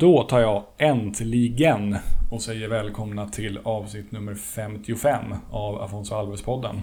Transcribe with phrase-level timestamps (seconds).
[0.00, 1.96] Då tar jag äntligen
[2.30, 6.80] och säger välkomna till avsnitt nummer 55 av Afonso Alves-podden.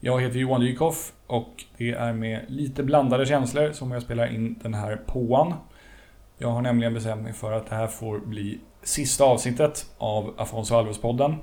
[0.00, 4.58] Jag heter Johan Dykhoff och det är med lite blandade känslor som jag spelar in
[4.62, 5.54] den här påan.
[6.38, 10.74] Jag har nämligen bestämt mig för att det här får bli sista avsnittet av Afonso
[10.74, 11.34] Alves-podden.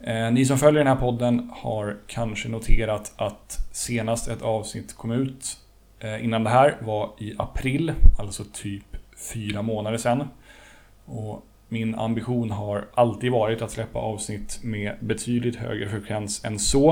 [0.00, 5.10] Eh, ni som följer den här podden har kanske noterat att senast ett avsnitt kom
[5.10, 5.58] ut
[6.00, 10.28] eh, innan det här var i april, alltså typ fyra månader sedan.
[11.04, 16.90] Och min ambition har alltid varit att släppa avsnitt med betydligt högre frekvens än så.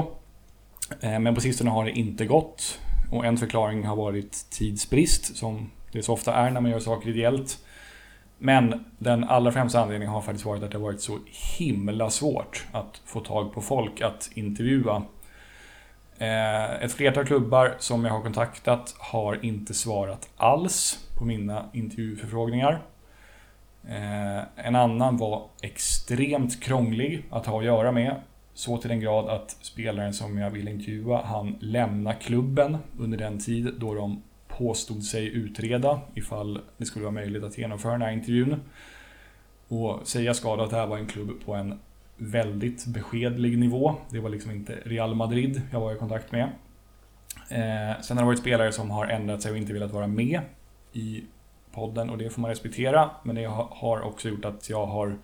[1.01, 2.81] Eh, men på sistone har det inte gått.
[3.11, 7.09] Och en förklaring har varit tidsbrist, som det så ofta är när man gör saker
[7.09, 7.59] ideellt.
[8.39, 11.19] Men den allra främsta anledningen har faktiskt varit att det har varit så
[11.59, 15.03] himla svårt att få tag på folk att intervjua.
[16.19, 22.83] Eh, ett flertal klubbar som jag har kontaktat har inte svarat alls på mina intervjuförfrågningar.
[23.89, 28.15] Eh, en annan var extremt krånglig att ha att göra med.
[28.55, 33.39] Så till den grad att spelaren som jag ville intervjua, han lämna klubben under den
[33.39, 38.13] tid då de påstod sig utreda ifall det skulle vara möjligt att genomföra den här
[38.13, 38.61] intervjun.
[39.69, 41.79] Och säga ska att det här var en klubb på en
[42.17, 43.95] väldigt beskedlig nivå.
[44.11, 46.43] Det var liksom inte Real Madrid jag var i kontakt med.
[47.49, 50.41] Eh, sen har det varit spelare som har ändrat sig och inte velat vara med
[50.95, 51.25] i
[51.73, 53.11] podden och det får man respektera.
[53.23, 55.19] Men det har också gjort att jag har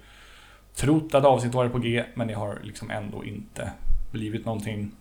[0.75, 3.73] trott att avsnitt varit på G men det har liksom ändå inte
[4.11, 4.93] blivit någonting.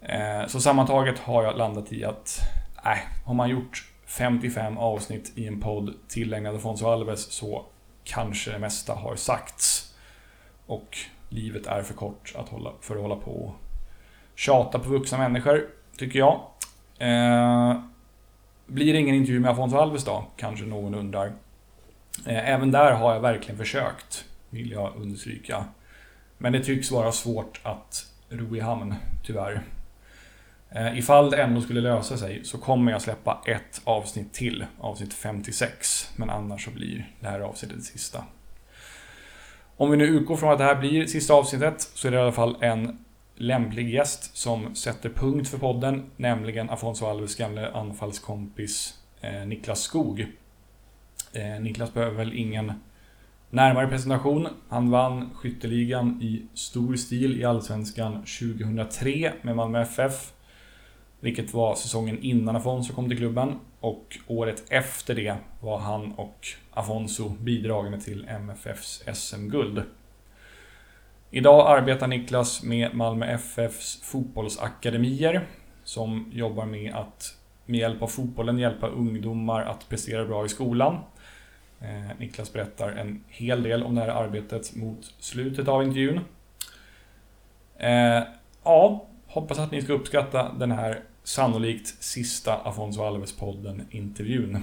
[0.00, 2.38] Eh, så sammantaget har jag landat i att
[2.84, 7.66] nej, har man gjort 55 avsnitt i en podd tillägnad Afonso Alves så
[8.04, 9.94] kanske det mesta har sagts.
[10.66, 10.98] Och
[11.28, 13.54] livet är för kort att hålla, för att hålla på och
[14.34, 16.40] tjata på vuxna människor, tycker jag.
[16.98, 17.80] Eh,
[18.72, 20.24] blir det ingen intervju med Afonso Alves då?
[20.36, 21.26] Kanske någon undrar.
[22.26, 25.64] Eh, även där har jag verkligen försökt, vill jag understryka.
[26.38, 29.62] Men det tycks vara svårt att ro i hamn, tyvärr.
[30.70, 35.14] Eh, ifall det ändå skulle lösa sig så kommer jag släppa ett avsnitt till, avsnitt
[35.14, 36.10] 56.
[36.16, 38.24] Men annars så blir det här avsnittet det sista.
[39.76, 42.20] Om vi nu utgår från att det här blir sista avsnittet så är det i
[42.20, 43.01] alla fall en
[43.42, 50.26] lämplig gäst som sätter punkt för podden, nämligen Afonso Alves gamle anfallskompis eh, Niklas Skog.
[51.32, 52.72] Eh, Niklas behöver väl ingen
[53.50, 54.48] närmare presentation.
[54.68, 60.32] Han vann skytteligan i stor stil i Allsvenskan 2003 med Malmö FF.
[61.20, 63.54] Vilket var säsongen innan Afonso kom till klubben.
[63.80, 69.82] Och året efter det var han och Afonso bidragande till MFFs SM-guld.
[71.34, 75.46] Idag arbetar Niklas med Malmö FFs fotbollsakademier
[75.84, 80.98] som jobbar med att med hjälp av fotbollen hjälpa ungdomar att prestera bra i skolan.
[81.80, 86.20] Eh, Niklas berättar en hel del om det här arbetet mot slutet av intervjun.
[87.78, 88.22] Eh,
[88.64, 94.62] ja, hoppas att ni ska uppskatta den här sannolikt sista Afonso Alves-podden-intervjun.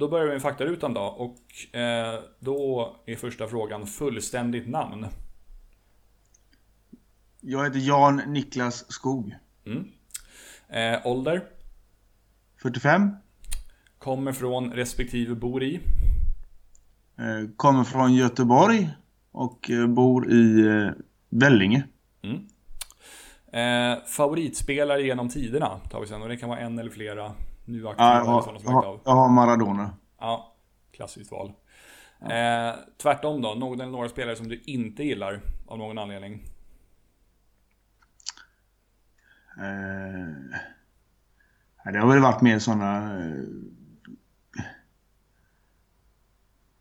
[0.00, 5.06] Då börjar vi med faktarutan då och eh, då är första frågan fullständigt namn.
[7.40, 9.34] Jag heter Jan Niklas Skog.
[10.68, 11.44] Eh, ålder,
[12.62, 13.10] 45.
[13.98, 15.80] kommer från respektive bor i.
[17.18, 18.90] Eh, Kommer från Göteborg
[19.32, 20.90] och eh, bor i eh,
[21.28, 21.84] Vellinge.
[23.52, 27.32] Eh, favoritspelare genom tiderna tar vi sen och det kan vara en eller flera
[27.64, 29.90] nu Ja, aktiva jag, eller har, jag, har, jag har Maradona.
[30.18, 30.54] Ja,
[30.92, 31.52] klassiskt val.
[32.20, 36.42] Eh, tvärtom då, någon eller några spelare som du inte gillar av någon anledning.
[39.58, 40.58] Eh,
[41.84, 43.18] ja, det har väl varit mer sådana...
[43.18, 43.44] Eh,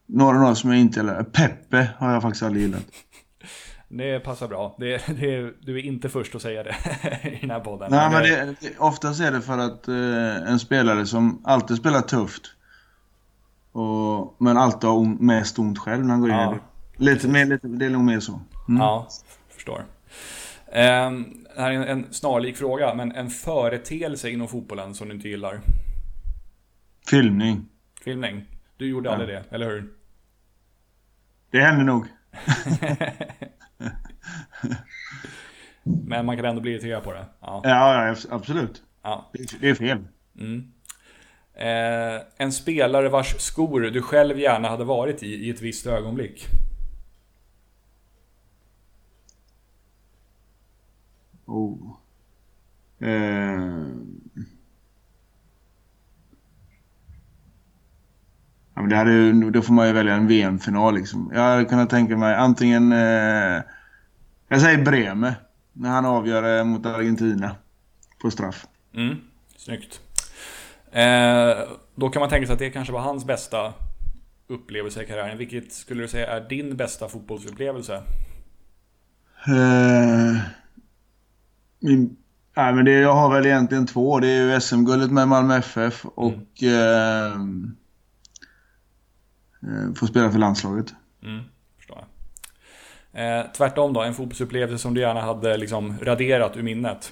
[0.05, 1.23] några, några som jag inte gillar.
[1.23, 2.85] Peppe har jag faktiskt aldrig gillat.
[3.91, 4.75] Det passar bra.
[4.79, 6.75] Det, det, du är inte först att säga det
[7.23, 7.91] i den här podden.
[7.91, 12.01] Nej, men det, det, oftast är det för att eh, en spelare som alltid spelar
[12.01, 12.43] tufft
[13.71, 16.51] och, men alltid har on, mest ont själv när han går in Ja.
[16.51, 17.03] i det.
[17.03, 18.41] Lite mer, lite, det är nog mer så.
[18.67, 18.81] Mm.
[18.81, 19.07] Ja,
[19.49, 19.85] förstår.
[20.71, 25.15] Ehm, det här är en, en snarlik fråga, men en företeelse inom fotbollen som du
[25.15, 25.61] inte gillar?
[27.09, 27.65] Filmning.
[28.03, 28.45] Filmning?
[28.77, 29.93] Du gjorde aldrig det, eller hur?
[31.51, 32.05] Det händer nog.
[36.09, 37.25] Men man kan ändå bli irriterad på det.
[37.41, 37.61] Ja.
[37.63, 38.83] Ja, absolut.
[39.03, 39.31] ja.
[39.61, 39.97] Det, är fel.
[41.53, 46.47] Eh, en spelare vars skor du själv gärna hade varit i i ett visst ögonblick.
[51.45, 51.95] Oh.
[52.99, 53.09] Eh.
[58.73, 61.31] Ja, men det hade, då får man ju välja en VM-final liksom.
[61.33, 62.91] Jag hade kunnat tänka mig antingen...
[62.91, 63.61] Eh,
[64.47, 65.35] jag säger Breme.
[65.79, 67.55] När han avgör eh, mot Argentina.
[68.21, 68.67] På straff.
[68.93, 69.15] Mm,
[69.57, 70.01] snyggt.
[70.91, 71.57] Eh,
[71.95, 73.73] då kan man tänka sig att det kanske var hans bästa
[74.47, 75.37] upplevelse i karriären.
[75.37, 77.95] Vilket skulle du säga är din bästa fotbollsupplevelse?
[79.47, 80.41] Eh,
[81.79, 82.17] min,
[82.55, 84.19] nej, men det, jag har väl egentligen två.
[84.19, 87.31] Det är ju SM-guldet med Malmö FF och eh,
[89.61, 90.93] eh, få spela för landslaget.
[91.23, 91.43] Mm.
[93.13, 97.11] Eh, tvärtom då, en fotbollsupplevelse som du gärna hade liksom raderat ur minnet?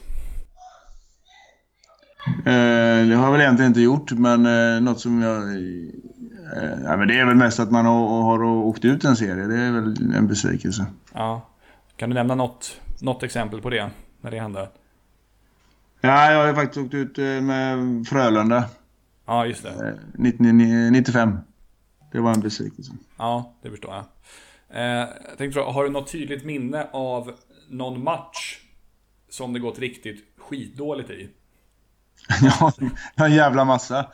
[2.46, 5.38] Eh, det har jag väl egentligen inte gjort, men eh, något som jag...
[5.38, 9.46] Eh, nej, men det är väl mest att man har, har åkt ut en serie.
[9.48, 10.86] Det är väl en besvikelse.
[11.14, 11.42] Ja.
[11.96, 13.90] Kan du nämna något, något exempel på det?
[14.22, 14.70] När det hände?
[16.02, 17.78] Ja, jag har ju faktiskt åkt ut eh, med
[18.08, 18.64] Frölunda
[19.26, 19.70] Ja, just det.
[19.70, 20.58] eh, 19,
[20.92, 21.38] 95.
[22.12, 22.92] Det var en besvikelse.
[23.18, 24.04] Ja, det förstår jag.
[24.70, 24.82] Eh,
[25.30, 27.34] jag tänkte fråga, har du något tydligt minne av
[27.70, 28.60] någon match
[29.30, 31.30] som det gått riktigt skitdåligt i?
[32.42, 32.72] Ja,
[33.16, 34.06] en jävla massa.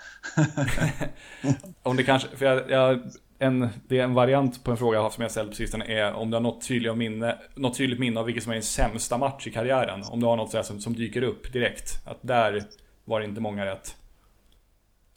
[1.84, 3.00] Om det kanske, för jag, jag,
[3.40, 5.56] en, det är en variant på en fråga jag har haft som jag ställt på
[5.56, 8.56] sistone är om du har något tydligt minne, något tydligt minne av vilket som är
[8.56, 10.04] din sämsta match i karriären.
[10.04, 12.08] Om du har något sådär som, som dyker upp direkt.
[12.08, 12.64] Att där
[13.06, 13.96] var det inte många rätt.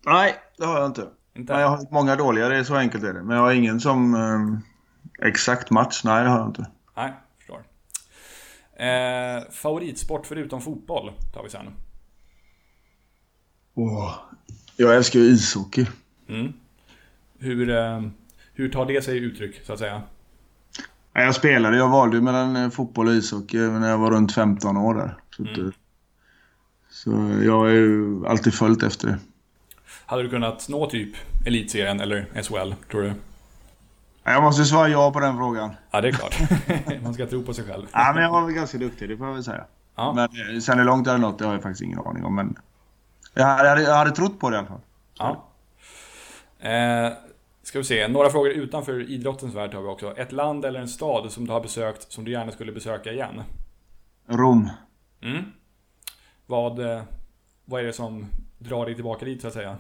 [0.07, 1.07] Nej, det har jag inte.
[1.37, 1.53] Inte?
[1.53, 3.23] Men jag har många dåliga, det är så enkelt är det.
[3.23, 4.59] Men jag har ingen som eh,
[5.19, 6.05] exakt match.
[6.05, 6.67] Nej, det har jag inte.
[6.97, 7.63] Nej, förstår.
[8.77, 11.67] Eh, favoritsport förutom fotboll tar vi sen.
[13.75, 14.15] Åh,
[14.77, 15.87] Jag älskar ju ishockey.
[16.29, 16.53] Mm.
[17.39, 18.03] Hur, eh,
[18.55, 20.03] hur tar det sig uttryck, så att säga?
[21.13, 24.95] Jag spelade, jag valde mellan eh, fotboll och ishockey när jag var runt 15 år
[24.95, 25.17] där.
[25.37, 25.69] Så, att, eh,
[26.91, 27.11] så
[27.45, 29.19] jag har ju alltid följt efter det.
[30.07, 31.17] Hade du kunnat nå typ
[31.47, 33.13] Elitserien eller SHL, tror du?
[34.29, 35.75] Jag måste svara ja på den frågan.
[35.91, 36.39] Ja, det är klart.
[37.03, 37.87] Man ska tro på sig själv.
[37.93, 39.65] Ja, men jag var väl ganska duktig, det får jag väl säga.
[39.97, 40.13] Ja.
[40.13, 42.35] Men eh, sen hur långt hade nått, det har jag faktiskt ingen aning om.
[42.35, 42.59] Men
[43.35, 44.81] jag hade, jag hade trott på det i alla fall.
[45.19, 45.45] Ja.
[46.71, 47.13] Eh,
[47.63, 50.17] ska vi se, några frågor utanför idrottens värld har vi också.
[50.17, 53.43] Ett land eller en stad som du har besökt som du gärna skulle besöka igen?
[54.27, 54.71] Rom.
[55.23, 55.45] Mm.
[56.47, 57.03] Vad, eh,
[57.65, 58.27] vad är det som
[58.59, 59.77] drar dig tillbaka dit så att säga?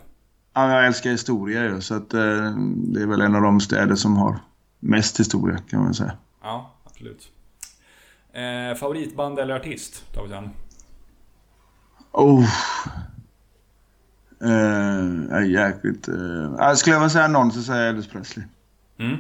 [0.56, 3.94] Ja, jag älskar historia ju, så att, eh, det är väl en av de städer
[3.94, 4.38] som har
[4.80, 6.12] mest historia kan man säga.
[6.42, 7.28] Ja, absolut.
[8.32, 10.50] Eh, favoritband eller artist tar vi sen.
[12.12, 12.48] Oh.
[14.40, 16.08] Eh, jäkligt.
[16.08, 18.46] Eh, skulle jag väl säga någon så säger jag Elvis Presley.
[18.98, 19.16] Mm.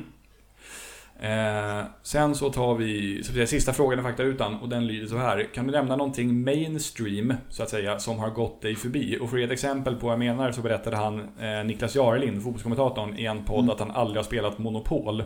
[1.20, 5.18] Eh, sen så tar vi så säga, sista frågan i faktarutan och den lyder så
[5.18, 5.54] här.
[5.54, 9.18] Kan du nämna någonting mainstream, så att säga, som har gått dig förbi?
[9.20, 11.94] Och för att ge ett exempel på vad jag menar så berättade han, eh, Niklas
[11.94, 15.24] Jarelind, fotbollskommentatorn, i en podd att han aldrig har spelat Monopol.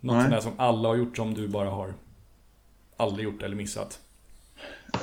[0.00, 1.94] Något sånt där som alla har gjort som du bara har
[2.96, 3.98] aldrig gjort eller missat.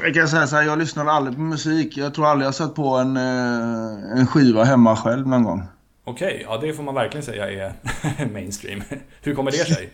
[0.02, 1.98] Jag kan säga så här, jag lyssnar aldrig på musik.
[1.98, 5.64] Jag tror aldrig jag satt på en, eh, en skiva hemma själv någon gång.
[6.04, 7.74] Okej, ja det får man verkligen säga är
[8.34, 8.84] mainstream.
[9.22, 9.90] Hur kommer det sig?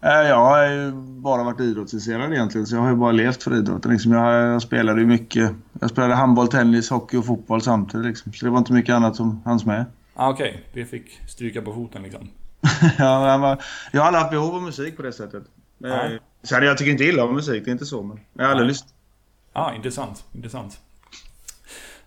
[0.00, 3.54] Eh, Jag har ju bara varit idrottsintresserad egentligen, så jag har ju bara levt för
[3.54, 3.92] idrotten.
[3.92, 5.52] Liksom jag, spelade ju mycket.
[5.80, 8.06] Jag spelade handboll, tennis, hockey och fotboll samtidigt.
[8.06, 8.32] Liksom.
[8.32, 9.84] Så det var inte mycket annat som hanns med.
[10.14, 12.28] Ah, Okej, det fick stryka på foten liksom.
[12.98, 13.58] ja,
[13.92, 15.42] jag, har aldrig haft behov av musik på det sättet.
[15.78, 16.18] Men, Nej.
[16.42, 18.02] Sen jag tycker inte illa om musik, det är inte så.
[18.02, 18.94] Men jag har aldrig lyssnat.
[19.52, 20.24] Ja, intressant.
[20.32, 20.80] intressant.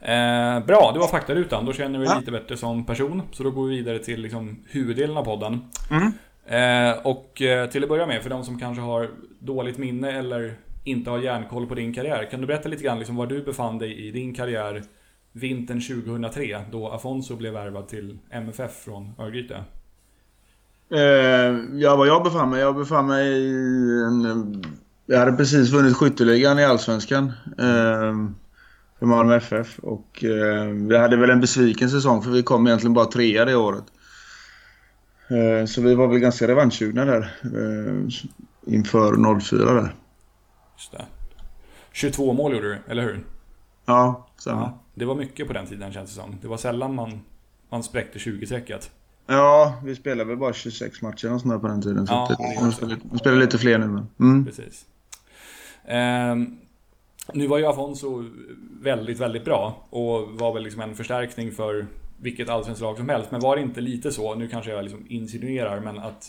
[0.01, 1.65] Eh, bra, det var faktarutan.
[1.65, 2.20] Då känner vi Ja.
[2.20, 3.22] lite bättre som person.
[3.32, 5.62] Så då går vi vidare till liksom, huvuddelen av podden.
[5.91, 6.12] Mm.
[6.46, 10.53] Eh, och eh, till att börja med, för de som kanske har dåligt minne eller
[10.84, 12.27] inte har järnkoll på din karriär.
[12.32, 14.84] Kan du berätta lite grann liksom, var du befann dig i din karriär
[15.32, 19.63] vintern 2003 då Afonso blev värvad till MFF från Örgryte?
[20.91, 21.00] Eh,
[21.74, 22.60] ja, var jag befann mig?
[22.60, 24.63] Jag befann mig i en...
[25.06, 27.32] Jag hade precis vunnit skytteligan i Allsvenskan.
[27.60, 28.15] Eh,
[29.00, 29.79] för Malmö FF.
[29.79, 33.56] Och eh, vi hade väl en besviken säsong för vi kom egentligen bara trea det
[33.56, 33.84] året.
[35.29, 37.22] Eh, så vi var väl ganska revanschsugna där.
[37.44, 39.96] Eh, inför 04 där.
[40.77, 41.06] Just det.
[41.91, 43.25] 22 mål gjorde du, eller hur?
[43.86, 44.62] Ja, samma.
[44.62, 46.38] Ja, det var mycket på den tiden känns det som.
[46.41, 47.22] Det var sällan man,
[47.70, 48.89] man spräckte 20-strecket.
[49.27, 52.08] Ja, vi spelade väl bara 26 matcher och sånt på den tiden.
[52.08, 54.08] Så Ja, det, man, spelar, man spelar lite fler nu men.
[54.20, 54.46] Mm.
[54.46, 54.86] Precis.
[55.86, 56.58] Ehm,
[57.34, 58.26] nu var ju Afonso
[58.82, 63.32] väldigt, väldigt bra och var väl liksom en förstärkning för vilket allsvenskt lag som helst.
[63.32, 66.26] Men var det inte lite så, nu kanske jag liksom insinuerar, men att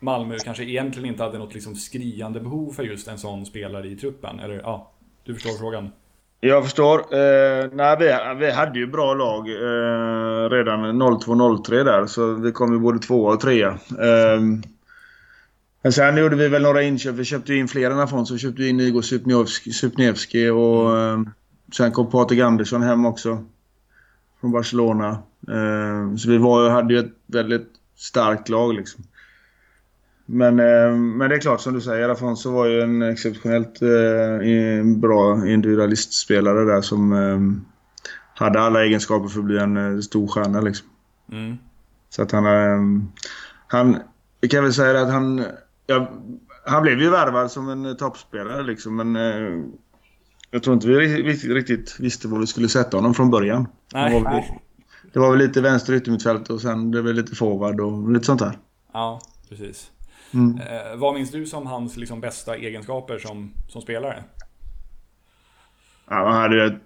[0.00, 3.96] Malmö kanske egentligen inte hade något liksom skriande behov för just en sån spelare i
[3.96, 4.40] truppen?
[4.40, 4.90] Eller ja,
[5.24, 5.90] du förstår frågan?
[6.40, 6.98] Jag förstår.
[6.98, 12.06] Eh, nej, vi, vi hade ju bra lag eh, redan 02-03 där.
[12.06, 13.68] Så vi kom ju både tvåa och trea.
[13.68, 14.40] Eh,
[15.86, 17.14] men sen gjorde vi väl några inköp.
[17.14, 18.34] Vi köpte in fler än Afonso.
[18.34, 19.02] Vi köpte in Igor
[19.72, 21.20] Supniewski och eh,
[21.76, 23.44] sen kom Patrik Andersson hem också.
[24.40, 25.08] Från Barcelona.
[25.48, 29.04] Eh, så vi var, hade ju ett väldigt starkt lag liksom.
[30.26, 33.80] Men, eh, men det är klart som du säger, Afonso var ju en exceptionellt
[35.00, 37.64] bra individualistspelare där som
[38.34, 40.88] hade alla egenskaper för att bli en stor stjärna liksom.
[41.32, 41.56] Mm.
[42.10, 43.12] Så att han...
[43.66, 43.96] Han
[44.40, 45.44] vi kan väl säga att han...
[45.86, 46.10] Ja,
[46.64, 49.64] han blev ju värvad som en eh, toppspelare liksom men eh,
[50.50, 53.68] jag tror inte vi riktigt, riktigt visste var vi skulle sätta honom från början.
[53.92, 54.62] Nej, det, var väl, nej.
[55.12, 58.40] det var väl lite vänster yttermittfält och sen det var lite forward och lite sånt
[58.40, 58.58] där.
[58.92, 59.90] Ja, precis.
[60.34, 60.58] Mm.
[60.58, 64.24] Eh, vad minns du som hans liksom, bästa egenskaper som, som spelare?
[66.08, 66.82] Ja, han hade ett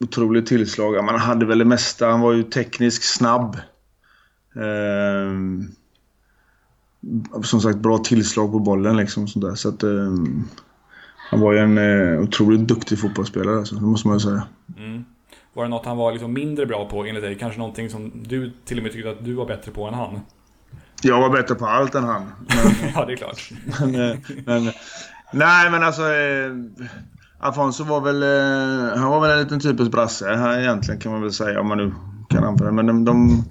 [0.00, 1.04] otroligt tillslag.
[1.04, 2.10] Man hade väl det mesta.
[2.10, 3.56] Han var ju tekniskt snabb.
[4.56, 5.68] Ehm,
[7.42, 9.28] som sagt, bra tillslag på bollen liksom.
[9.28, 9.54] Sånt där.
[9.54, 10.44] Så att, ehm,
[11.30, 14.42] han var ju en eh, otroligt duktig fotbollsspelare, alltså, det måste man ju säga.
[14.78, 15.04] Mm.
[15.54, 17.38] Var det något han var liksom mindre bra på enligt dig?
[17.38, 20.20] Kanske någonting som du till och med tyckte att du var bättre på än han?
[21.02, 22.22] Jag var bättre på allt än han.
[22.48, 23.50] Men, ja, det är klart.
[23.80, 24.64] men, eh, men,
[25.32, 26.02] nej, men alltså...
[26.02, 26.52] Eh,
[27.38, 28.22] Afonso var väl...
[28.22, 31.68] Eh, han var väl en liten typisk brasse här egentligen kan man väl säga om
[31.68, 31.92] man nu
[32.28, 33.44] kan använda Men de, de,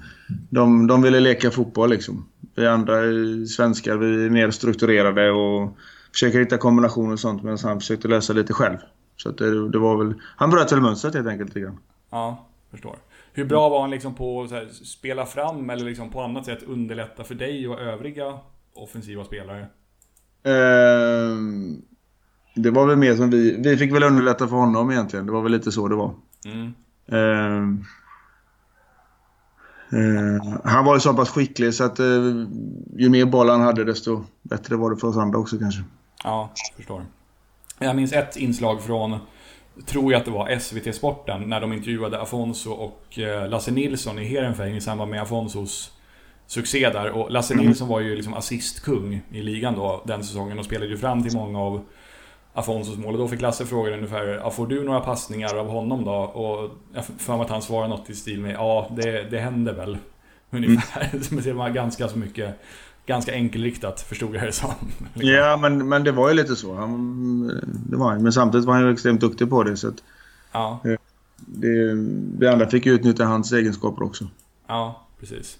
[0.49, 2.25] de, de ville leka fotboll liksom.
[2.55, 2.95] Vi andra
[3.47, 5.77] svenskar, vi är mer strukturerade och
[6.11, 8.77] försöker hitta kombinationer och sånt medan han försökte lösa lite själv.
[9.15, 10.13] Så det, det var väl...
[10.21, 11.77] Han bröt väl mönstret helt enkelt lite grann.
[12.09, 12.97] Ja, förstår.
[13.33, 17.23] Hur bra var han liksom på att spela fram eller liksom på annat sätt underlätta
[17.23, 18.39] för dig och övriga
[18.73, 19.67] offensiva spelare?
[20.43, 21.81] Ehm,
[22.55, 23.61] det var väl mer som vi...
[23.63, 25.25] Vi fick väl underlätta för honom egentligen.
[25.25, 26.13] Det var väl lite så det var.
[26.45, 26.73] Mm.
[27.07, 27.83] Ehm,
[29.91, 32.05] eh, han var ju så pass skicklig så att eh,
[32.97, 35.81] ju mer boll han hade desto bättre var det för oss andra också kanske.
[36.23, 37.05] Ja, förstår.
[37.79, 39.17] Jag minns ett inslag från,
[39.85, 44.25] tror jag att det var SVT-sporten, när de intervjuade Afonso och eh, Lasse Nilsson i
[44.25, 45.91] Heerenveen i samband med Afonsos
[46.47, 47.11] succé där.
[47.11, 50.97] Och Lasse Nilsson var ju liksom assistkung i ligan då den säsongen och spelade ju
[50.97, 51.81] fram till många av
[52.57, 53.13] Afonsos mål.
[53.13, 56.11] Och då fick Lasse frågan ungefär, får du några passningar av honom då?
[56.13, 59.73] Och jag för mig att han svarade något i stil med, ja det, det händer
[59.73, 59.97] väl.
[60.51, 61.09] Ungefär.
[61.43, 62.59] Det var ganska så mycket,
[63.05, 64.71] ganska enkelriktat förstod jag det som.
[65.13, 66.75] Ja, men, men det var ju lite så.
[66.75, 67.47] Han,
[67.89, 68.23] det var han.
[68.23, 69.77] Men samtidigt var han ju extremt duktig på det.
[69.77, 70.03] Så att
[70.51, 70.79] Ja,
[71.37, 71.93] det,
[72.39, 74.27] vi andra fick ju utnyttja hans egenskaper också.
[74.67, 75.57] ja precis.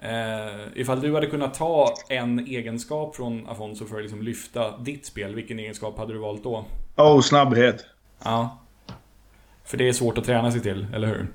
[0.00, 5.06] Eh, ifall du hade kunnat ta en egenskap från Afonso för att liksom lyfta ditt
[5.06, 6.66] spel, vilken egenskap hade du valt då?
[6.96, 7.84] Oh, snabbhet.
[8.24, 8.58] Ja.
[9.64, 11.26] För det är svårt att träna sig till, eller hur?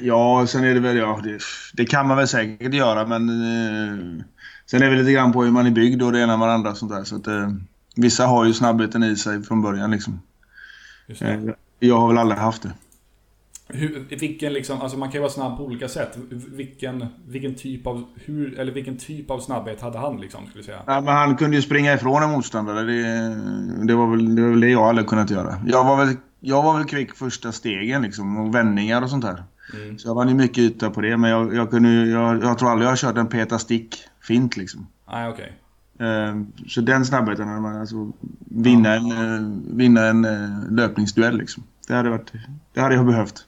[0.00, 0.96] Ja, sen är det väl...
[0.96, 1.38] Ja, det,
[1.74, 3.28] det kan man väl säkert göra, men...
[3.28, 4.24] Eh,
[4.66, 6.54] sen är det lite grann på hur man är byggd och det ena med det
[6.54, 6.74] andra.
[6.74, 7.50] Sånt där, så att, eh,
[7.96, 9.90] vissa har ju snabbheten i sig från början.
[9.90, 10.20] Liksom.
[11.18, 11.40] Eh,
[11.78, 12.72] jag har väl aldrig haft det.
[13.68, 16.18] Hur, vilken liksom, alltså man kan ju vara snabb på olika sätt.
[16.30, 20.82] Vilken, vilken typ av, hur, eller vilken typ av snabbhet hade han liksom, skulle säga?
[20.86, 22.82] Ja, men han kunde ju springa ifrån en motståndare.
[22.82, 23.02] Det,
[23.86, 25.60] det, var väl, det var väl det jag aldrig kunnat göra.
[25.66, 29.44] Jag var väl, jag var väl kvick första stegen liksom, och vändningar och sånt där.
[29.74, 29.98] Mm.
[29.98, 32.70] Så jag vann ju mycket yta på det, men jag, jag, kunde, jag, jag tror
[32.70, 34.86] aldrig jag har kört en peta stick-fint liksom.
[35.10, 35.52] Nej, okej.
[35.98, 36.36] Eh,
[36.68, 41.62] så den snabbheten, hade man, alltså, vinna en, eh, vinna en eh, löpningsduell liksom.
[41.86, 42.32] Det hade, varit,
[42.72, 43.44] det hade jag behövt.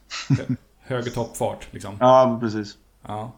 [0.81, 1.97] Högre toppfart, liksom.
[2.01, 2.77] Ja, precis.
[3.07, 3.33] Ja.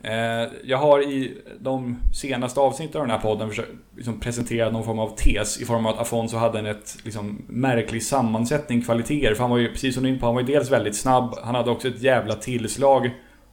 [0.00, 4.84] Eh, jag har i de senaste avsnitten av den här podden försökt liksom presentera någon
[4.84, 9.34] form av tes i form av att Afonso hade en ett liksom, märklig sammansättning, kvaliteter.
[9.34, 10.96] För han var ju, precis som du är inne på, han var ju dels väldigt
[10.96, 13.10] snabb, han hade också ett jävla tillslag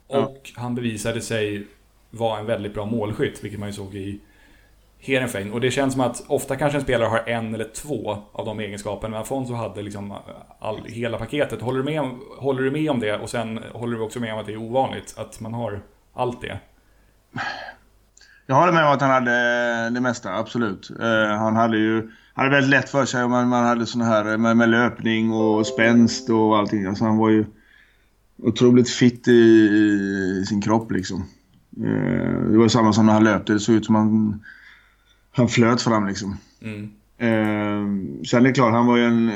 [0.08, 1.68] och han bevisade sig
[2.10, 4.20] var en väldigt bra målskytt, vilket man ju såg i
[5.06, 5.52] Heerenveen.
[5.52, 8.60] Och det känns som att ofta kanske en spelare har en eller två av de
[8.60, 9.12] egenskaperna.
[9.12, 10.14] Men Afonso hade liksom
[10.60, 11.62] all, hela paketet.
[11.62, 13.18] Håller du, med om, håller du med om det?
[13.18, 15.82] Och sen håller du också med om att det är ovanligt att man har
[16.14, 16.60] allt det?
[18.46, 19.32] Jag håller med om att han hade
[19.90, 20.90] det mesta, absolut.
[21.02, 23.28] Eh, han hade ju hade väldigt lätt för sig.
[23.28, 26.86] Man, man hade såna här med, med löpning och spänst och allting.
[26.86, 27.46] Alltså han var ju
[28.38, 31.26] otroligt fit i, i sin kropp liksom.
[31.78, 33.54] Eh, det var samma som när han löpte.
[33.54, 34.44] Det såg ut som han
[35.36, 36.38] han flöt fram liksom.
[36.62, 36.92] Mm.
[37.18, 39.32] Eh, sen är det klart, han var ju en...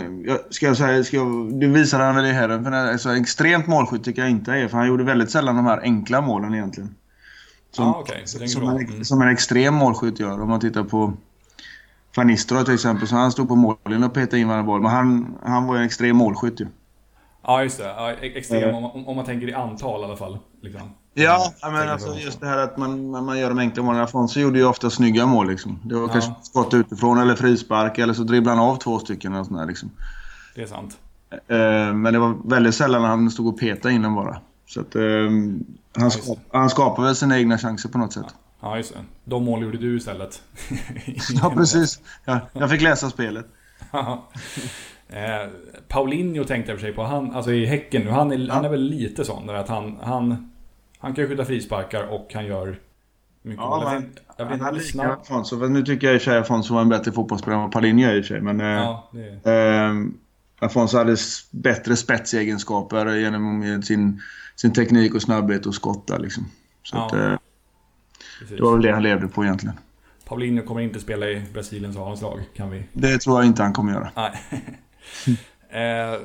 [0.49, 2.63] Ska jag säga, ska jag, det visade han väl i herren.
[2.63, 4.67] För alltså, extremt målskytt tycker jag inte är.
[4.67, 6.95] För han gjorde väldigt sällan de här enkla målen egentligen.
[7.71, 8.25] Som, ah, okay.
[8.25, 9.03] som, en, mm.
[9.03, 10.41] som en extrem målskytt gör.
[10.41, 11.13] Om man tittar på
[12.15, 13.07] Van Nistelrooy till exempel.
[13.07, 14.81] Så han stod på mållinjen och petade in varje boll.
[14.81, 16.67] Men han, han var ju en extrem målskytt ju.
[17.43, 17.83] Ja, just det.
[17.83, 20.39] Ja, extrem om, om, man tänker i antal i alla fall.
[20.61, 20.89] Liksom.
[21.19, 24.01] Ja, men alltså just det här att man, man gör de enkla målen.
[24.01, 25.47] Afonso gjorde ju ofta snygga mål.
[25.47, 25.79] Liksom.
[25.83, 26.07] Det var ja.
[26.07, 29.35] kanske skott utifrån eller frispark eller så dribblade han av två stycken.
[29.35, 29.91] Och sånt där, liksom.
[30.55, 30.97] Det är sant.
[31.31, 34.37] Eh, men det var väldigt sällan han stod och petade in den bara.
[34.65, 35.01] Så att, eh,
[35.97, 38.35] han, skap, han skapar väl sina egna chanser på något sätt.
[38.61, 38.99] Ja, just det.
[39.25, 40.41] De mål gjorde du istället.
[41.41, 41.99] ja, precis.
[42.25, 43.45] Ja, jag fick läsa spelet.
[45.09, 45.49] eh,
[45.87, 47.03] Paulinho tänkte jag för sig på.
[47.03, 48.11] Han, alltså i Häcken nu.
[48.11, 48.53] Han är, ja.
[48.53, 49.47] han är väl lite sån.
[49.47, 50.51] Där att han, han
[50.99, 52.79] han kan skjuta frisparkar och han gör
[53.41, 53.93] mycket ja, mål.
[53.93, 55.67] Men, jag vet, han lika Afonso.
[55.67, 58.09] Nu tycker jag i och för sig Afonso var en bättre fotbollsspelare än vad Paulinho
[58.09, 58.41] är i och för sig.
[58.41, 59.11] Men, eh, ja,
[59.51, 59.93] eh,
[60.59, 61.17] Afonso hade
[61.51, 64.21] bättre spetsegenskaper genom sin,
[64.55, 66.17] sin teknik och snabbhet och skotta.
[66.17, 66.45] Liksom.
[66.83, 67.37] Så ja, att, eh,
[68.49, 69.79] det var väl det han levde på egentligen.
[70.25, 72.83] Paulinho kommer inte spela i Brasiliens A-landslag, kan vi...
[72.93, 74.11] Det tror jag inte han kommer göra.
[74.15, 74.31] Nej.
[76.13, 76.19] eh,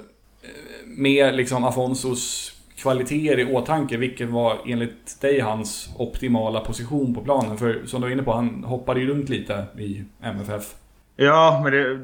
[0.87, 2.53] med liksom Afonsos
[2.83, 7.59] kvaliteter i åtanke, vilken var enligt dig hans optimala position på planen?
[7.59, 10.75] För som du var inne på, han hoppade ju runt lite i MFF.
[11.17, 11.97] Ja, men det,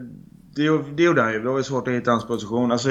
[0.54, 1.38] det, det gjorde han ju.
[1.42, 2.73] Det var svårt att hitta hans position.
[2.73, 2.88] Alltså,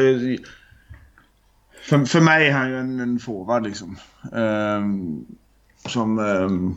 [1.82, 3.98] för, för mig är han ju en, en forward liksom.
[4.32, 5.26] Um,
[5.86, 6.20] som...
[6.20, 6.76] Um,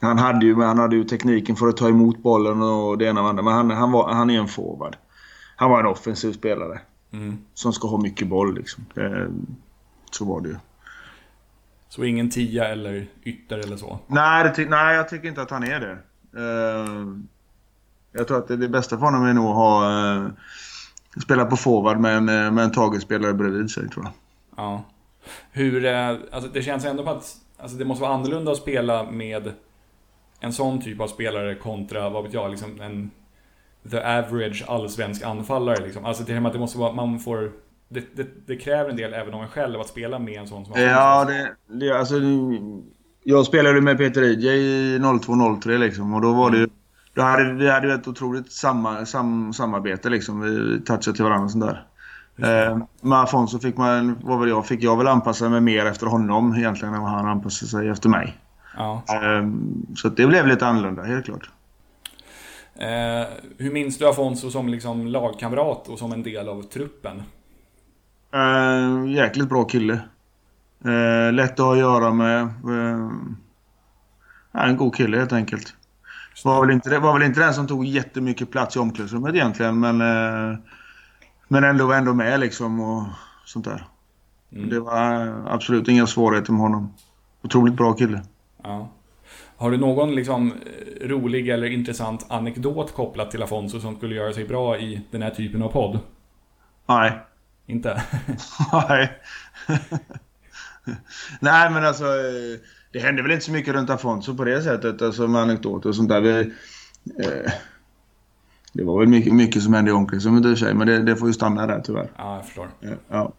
[0.00, 3.22] han hade, ju, han hade ju tekniken för att ta emot bollen och det ena
[3.22, 3.42] och andra.
[3.42, 4.96] Men han, han, var, han är en forward.
[5.56, 6.80] Han var en offensiv spelare.
[7.12, 7.38] Mm.
[7.54, 8.86] Som ska ha mycket boll liksom.
[8.94, 9.28] Det,
[10.14, 10.56] så var det ju.
[11.88, 13.98] Så ingen tia eller ytter eller så?
[14.06, 15.98] Nej, det, nej, jag tycker inte att han är det.
[16.40, 17.18] Uh,
[18.12, 20.28] jag tror att det, det bästa för honom är nog att ha, uh,
[21.22, 24.12] spela på forward med en, med en tagetspelare bredvid sig, tror jag.
[24.56, 24.84] Ja.
[25.52, 29.10] Hur, uh, alltså det känns ändå på att alltså det måste vara annorlunda att spela
[29.10, 29.52] med
[30.40, 33.10] en sån typ av spelare kontra, vad vet jag, liksom en
[33.90, 35.84] the average allsvensk anfallare.
[35.84, 36.04] Liksom.
[36.04, 37.52] Alltså det, det måste vara, man får
[37.92, 40.64] det, det, det, kräver en del även av en själv att spela med en sån
[40.64, 42.14] som Ja, det, det, alltså,
[43.24, 46.70] jag spelade med Peter Idje i 02-03 liksom och då var det mm.
[47.14, 50.40] då hade, vi hade ett otroligt samma, sam, samarbete liksom.
[50.40, 51.86] Vi touchade till varandra och sånt där.
[52.38, 56.06] Eh, med Afonso fick man, vad väl jag, fick jag väl anpassa mig mer efter
[56.06, 58.36] honom egentligen än vad han anpassade sig efter mig.
[58.76, 59.02] Ja.
[59.08, 59.48] Eh,
[59.96, 61.50] så det blev lite annorlunda, helt klart.
[62.74, 63.26] Eh,
[63.58, 67.22] hur minns du Afonso som liksom lagkamrat och som en del av truppen?
[68.36, 70.00] Uh, jäkligt bra kille.
[70.86, 72.42] Uh, lätt att ha att göra med.
[72.68, 73.10] Uh,
[74.52, 75.74] en god kille helt enkelt.
[76.44, 79.98] Var väl, inte, var väl inte den som tog jättemycket plats i omklädningsrummet egentligen men,
[81.48, 83.04] men ändå var ändå med liksom och
[83.44, 83.86] sånt där.
[84.52, 84.68] Mm.
[84.68, 86.94] Det var absolut inga svårigheter med honom.
[87.42, 88.22] Otroligt bra kille.
[88.62, 88.88] Ja.
[89.56, 90.52] Har du någon liksom
[91.00, 95.30] rolig eller intressant anekdot kopplat till Afonso som skulle göra sig bra i den här
[95.30, 95.98] typen av podd?
[96.86, 97.20] Nej.
[97.66, 98.02] Inte?
[98.72, 99.20] Nej.
[101.40, 102.04] Nej men alltså
[102.92, 105.96] det hände väl inte så mycket runt Afonso på det sättet, alltså med anekdoter och
[105.96, 106.20] sånt där.
[106.20, 106.40] Vi,
[107.24, 107.52] eh,
[108.72, 111.02] det var väl mycket, mycket som hände i omklädningsrummet i och för sig, men det,
[111.02, 112.10] det, får ju stanna där tyvärr.
[112.16, 112.68] Ja, jag förstår.
[113.08, 113.32] Ja.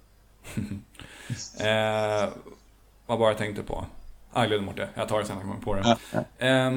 [1.60, 2.30] eh,
[3.06, 3.86] vad var jag tänkte på?
[4.34, 4.90] Ah, jag glömde bort det.
[4.96, 5.98] Jag tar det sen när jag kommer på det.
[6.12, 6.48] Ja, ja.
[6.48, 6.72] Eh,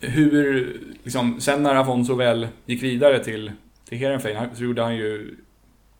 [0.00, 3.52] hur, liksom, sen när Afonso väl gick vidare till,
[3.88, 5.36] till Heerenveen så gjorde han ju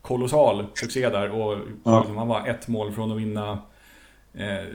[0.05, 2.05] kolossal succé där och ja.
[2.17, 3.59] han var ett mål från att vinna
[4.33, 4.65] eh,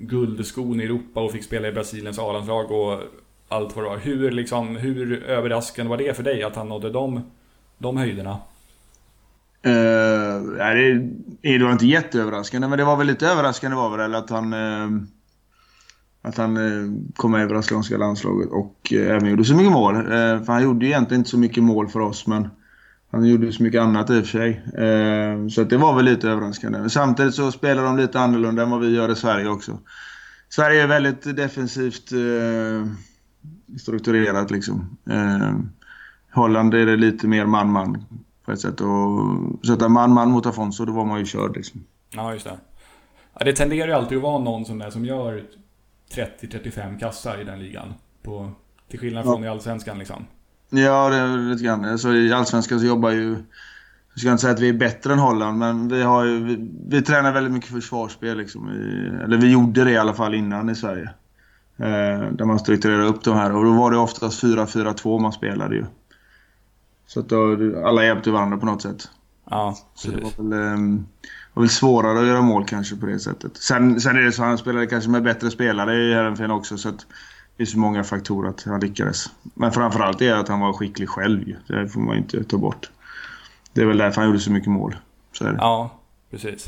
[0.00, 3.00] guldskon i Europa och fick spela i Brasiliens A-landslag och
[3.48, 3.98] allt vad det var.
[3.98, 7.20] Hur, liksom, hur överraskande var det för dig att han nådde de,
[7.78, 8.38] de höjderna?
[9.66, 10.94] Uh, nej,
[11.42, 14.52] det, det var inte jätteöverraskande, men det var väl lite överraskande var väl att han
[14.52, 15.02] uh,
[16.22, 19.94] att han uh, kom med i brasilianska landslaget och även gjorde så mycket mål.
[20.44, 22.48] för han gjorde egentligen inte så mycket mål för oss, men
[23.10, 24.50] han gjorde så mycket annat i och för sig.
[24.84, 26.90] Eh, så det var väl lite överraskande.
[26.90, 29.78] Samtidigt så spelar de lite annorlunda än vad vi gör i Sverige också.
[30.48, 32.86] Sverige är väldigt defensivt eh,
[33.78, 34.96] strukturerat liksom.
[35.10, 35.52] Eh,
[36.32, 38.04] Holland är det lite mer man-man
[38.44, 38.80] på ett sätt.
[38.80, 41.84] Och sätta man-man mot Afonso, då var man ju körd liksom.
[42.10, 42.58] Ja, just det.
[43.38, 45.44] Ja, det tenderar ju alltid att vara någon sån där som gör
[46.14, 47.94] 30-35 kassar i den ligan.
[48.22, 48.50] På,
[48.88, 49.48] till skillnad från Ja.
[49.48, 50.24] i Allsvenskan liksom.
[50.70, 51.84] Ja, det är lite grann.
[51.84, 53.36] Alltså, I Allsvenskan så jobbar ju...
[54.12, 56.70] Jag ska inte säga att vi är bättre än Holland, men vi, har ju, vi,
[56.88, 58.38] vi tränar väldigt mycket försvarsspel.
[58.38, 58.70] Liksom.
[58.70, 61.10] I, eller vi gjorde det i alla fall innan i Sverige.
[61.76, 63.56] Eh, där man strukturerade upp de här.
[63.56, 65.84] Och då var det oftast 4-4-2 man spelade ju.
[67.06, 69.08] Så att då, alla hjälpte varandra på något sätt.
[69.50, 71.06] Ja, Så det var väl, ehm,
[71.54, 73.56] var väl svårare att göra mål kanske på det sättet.
[73.56, 76.78] Sen, sen är det så att han spelade kanske med bättre spelare i Herrenfen också.
[76.78, 77.06] Så att
[77.60, 79.26] det är så många faktorer att han lyckades.
[79.54, 81.56] Men framförallt är det att han var skicklig själv ju.
[81.66, 82.90] Det får man ju inte ta bort.
[83.72, 84.96] Det är väl därför han gjorde så mycket mål.
[85.32, 85.58] Så är det.
[85.60, 85.90] Ja,
[86.30, 86.66] precis.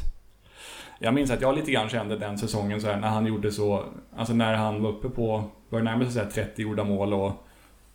[0.98, 3.84] Jag minns att jag lite grann kände den säsongen så här, när han gjorde så...
[4.16, 5.44] Alltså när han var uppe på...
[5.70, 7.32] Började närma sig 30 gjorda mål och...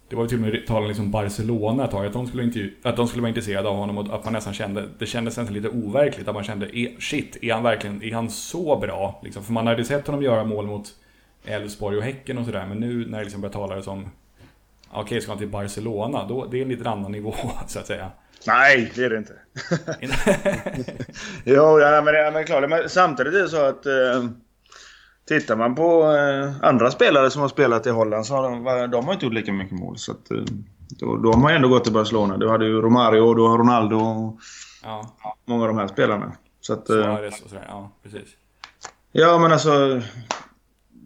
[0.09, 2.71] Det var ju till och med tal om liksom Barcelona ett tag, att de, skulle
[2.83, 4.89] att de skulle vara intresserade av honom och att man nästan kände...
[4.99, 8.03] Det kändes nästan lite overkligt, att man kände e- shit, är han verkligen...
[8.03, 9.21] Är han så bra?
[9.23, 10.93] Liksom, för man hade sett honom göra mål mot
[11.47, 14.09] Elfsborg och Häcken och sådär, men nu när det liksom börjar tala om...
[14.91, 16.25] Okej, ska han till Barcelona?
[16.27, 17.35] Då, det är en lite annan nivå,
[17.67, 18.11] så att säga.
[18.47, 19.33] Nej, det är det inte.
[21.43, 22.69] jo, ja, men, ja, men klart.
[22.69, 23.85] Men samtidigt är det så att...
[23.85, 24.29] Eh,
[25.27, 29.05] tittar man på eh, andra spelare som har spelat i Holland så har de, de
[29.05, 29.97] har inte gjort lika mycket mål.
[29.97, 30.37] Så att, eh,
[30.89, 32.37] då, då har man ändå gått till Barcelona.
[32.37, 34.39] Du hade ju Romario, du har Ronaldo och
[34.83, 36.31] Ja, många av de här spelarna.
[36.59, 37.65] Så att, eh, och sådär.
[37.67, 38.29] Ja, precis.
[39.11, 40.01] ja, men alltså...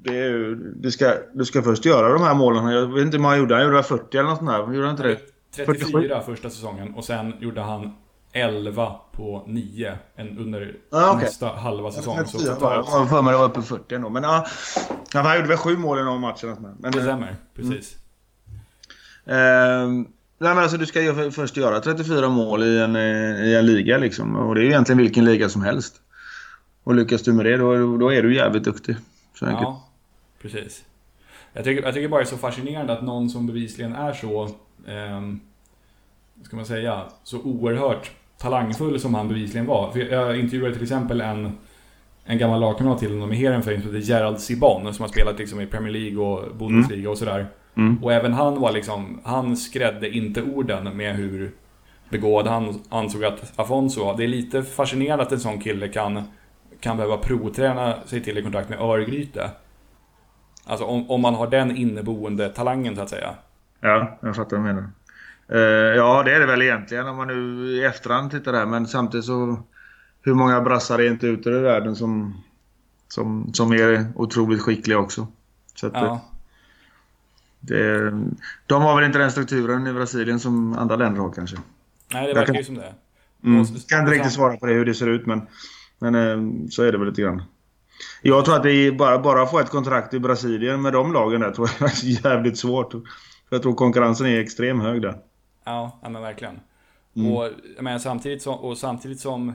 [0.04, 2.66] Det är du, ska, du ska först göra de här målen.
[2.70, 3.54] Jag vet inte hur många han gjorde.
[3.56, 4.74] Han gjorde väl 40 eller något sånt där.
[4.74, 5.20] Gjorde han inte det?
[5.66, 7.94] 34 första säsongen och sen gjorde han
[8.34, 11.24] 11 på 9 en, under Ah, okej.
[11.24, 12.18] nästa halva säsong.
[12.18, 14.10] Så 34 totalt, Jag har för mig det var uppe på 40 ändå.
[14.10, 14.46] Men ja,
[15.14, 16.80] han gjorde väl sju mål i någon match eller något.
[16.80, 17.96] Men, det stämmer, precis.
[19.26, 20.02] Ehm,
[20.38, 23.56] nej men alltså du ska ju för- först göra 34 mål i en, eh, i
[23.56, 24.36] en liga liksom.
[24.36, 25.96] Och det är ju egentligen vilken liga som helst.
[26.84, 28.96] Och lyckas du med det då, då är du jävligt duktig.
[29.40, 29.62] Så enkelt.
[29.64, 29.88] Ja,
[30.42, 30.84] precis.
[31.54, 34.50] Jag tycker, jag tycker bara det är så fascinerande att någon som bevisligen är så,
[36.36, 39.92] vad ska man säga, så oerhört talangfull som han bevisligen var.
[39.92, 41.58] För jag intervjuade till exempel en,
[42.26, 45.62] en gammal lagkamrat till honom i Heerenveen som heter Gerald Sibon som har spelat liksom
[45.62, 47.48] i Premier League och Bundesliga och sådär.
[47.76, 48.04] Mm.
[48.04, 51.52] Och även han var liksom, han skrädde inte orden med hur
[52.10, 54.18] begåvad han ansåg att Afonso var.
[54.18, 56.24] Det är lite fascinerande att en sån kille kan,
[56.80, 59.50] kan behöva provträna sig till i kontakt med Örgryte.
[60.72, 63.36] Alltså om, om man har den inneboende talangen så att säga.
[63.80, 64.90] Ja, jag fattar vad du menar.
[65.48, 68.66] Eh, ja, det är det väl egentligen om man nu i efterhand tittar där.
[68.66, 69.64] Men samtidigt så...
[70.22, 72.44] Hur många brassar är inte ute i världen som,
[73.08, 75.28] som, som är otroligt skickliga också?
[75.76, 76.22] Så att, Ja,
[77.60, 78.12] det,
[78.66, 81.58] de har väl inte den strukturen i Brasilien som andra länder har kanske.
[82.14, 82.94] nej det verkar kan- ju som det.
[83.44, 83.66] Mm.
[83.88, 85.42] Kan inte riktigt svara på det hur det ser ut men,
[86.00, 87.44] men eh, så är det väl lite grann.
[88.22, 91.42] Jag tror att det är bara, bara få ett kontrakt i Brasilien med de lagen
[91.42, 92.92] där tror jag är jävligt svårt.
[92.92, 95.18] För jag tror konkurrensen är extrem hög där.
[95.64, 96.60] Ja, ja men verkligen.
[97.16, 97.32] Mm.
[97.32, 99.54] Och, menar, samtidigt som, och samtidigt som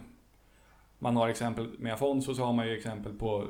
[0.98, 3.44] man har exempel med Afonso så har man ju exempel på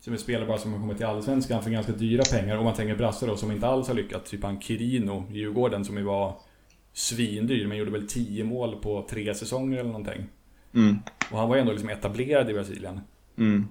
[0.00, 2.58] som är spelare bara som har kommit till Allsvenskan för ganska dyra pengar.
[2.58, 4.30] Om man tänker brassar då som inte alls har lyckats.
[4.30, 6.34] Typ han Kirino i Djurgården som ju var
[6.92, 10.26] svindyr men gjorde väl 10 mål på tre säsonger eller någonting.
[10.74, 10.98] Mm.
[11.30, 13.00] Och han var ju ändå liksom etablerad i Brasilien.
[13.38, 13.68] Mm.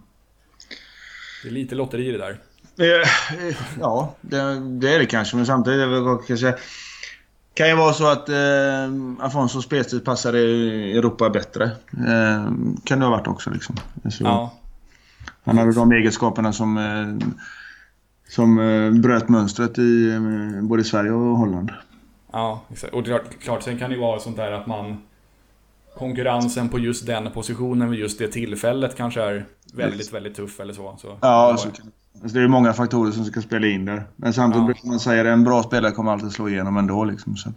[1.46, 2.38] Det är lite lotteri det där.
[2.80, 5.36] Eh, Ja, det, det är det kanske.
[5.36, 5.88] Men samtidigt är
[6.46, 6.58] det
[7.54, 8.36] kan ju vara så att eh,
[9.20, 11.64] Afonso spelstil passar i Europa bättre.
[12.08, 12.52] Eh,
[12.84, 13.76] kan det ha varit också liksom.
[14.12, 14.54] Så, Ja,
[15.44, 17.28] Han hade de egenskaperna som, eh,
[18.30, 21.72] som eh, bröt mönstret i eh, både Sverige och Holland.
[22.32, 22.94] Ja, exakt.
[22.94, 25.02] Och det är klart, klart, sen kan det ju vara sånt där att man...
[25.98, 30.74] Konkurrensen på just den positionen vid just det tillfället kanske är väldigt, väldigt tuff eller
[30.74, 30.98] så.
[31.02, 34.04] så Ja, så kan, alltså det är många faktorer som ska spela in där.
[34.16, 34.66] Men samtidigt Ja.
[34.66, 37.04] brukar man säga att en bra spelare kommer alltid slå igenom ändå.
[37.04, 37.56] Liksom, så att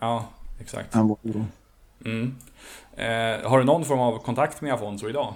[0.00, 0.24] Ja,
[0.60, 0.94] exakt.
[0.94, 1.44] han var bra.
[2.04, 2.34] Mm.
[2.96, 5.34] Eh, har du någon form av kontakt med Afonso idag?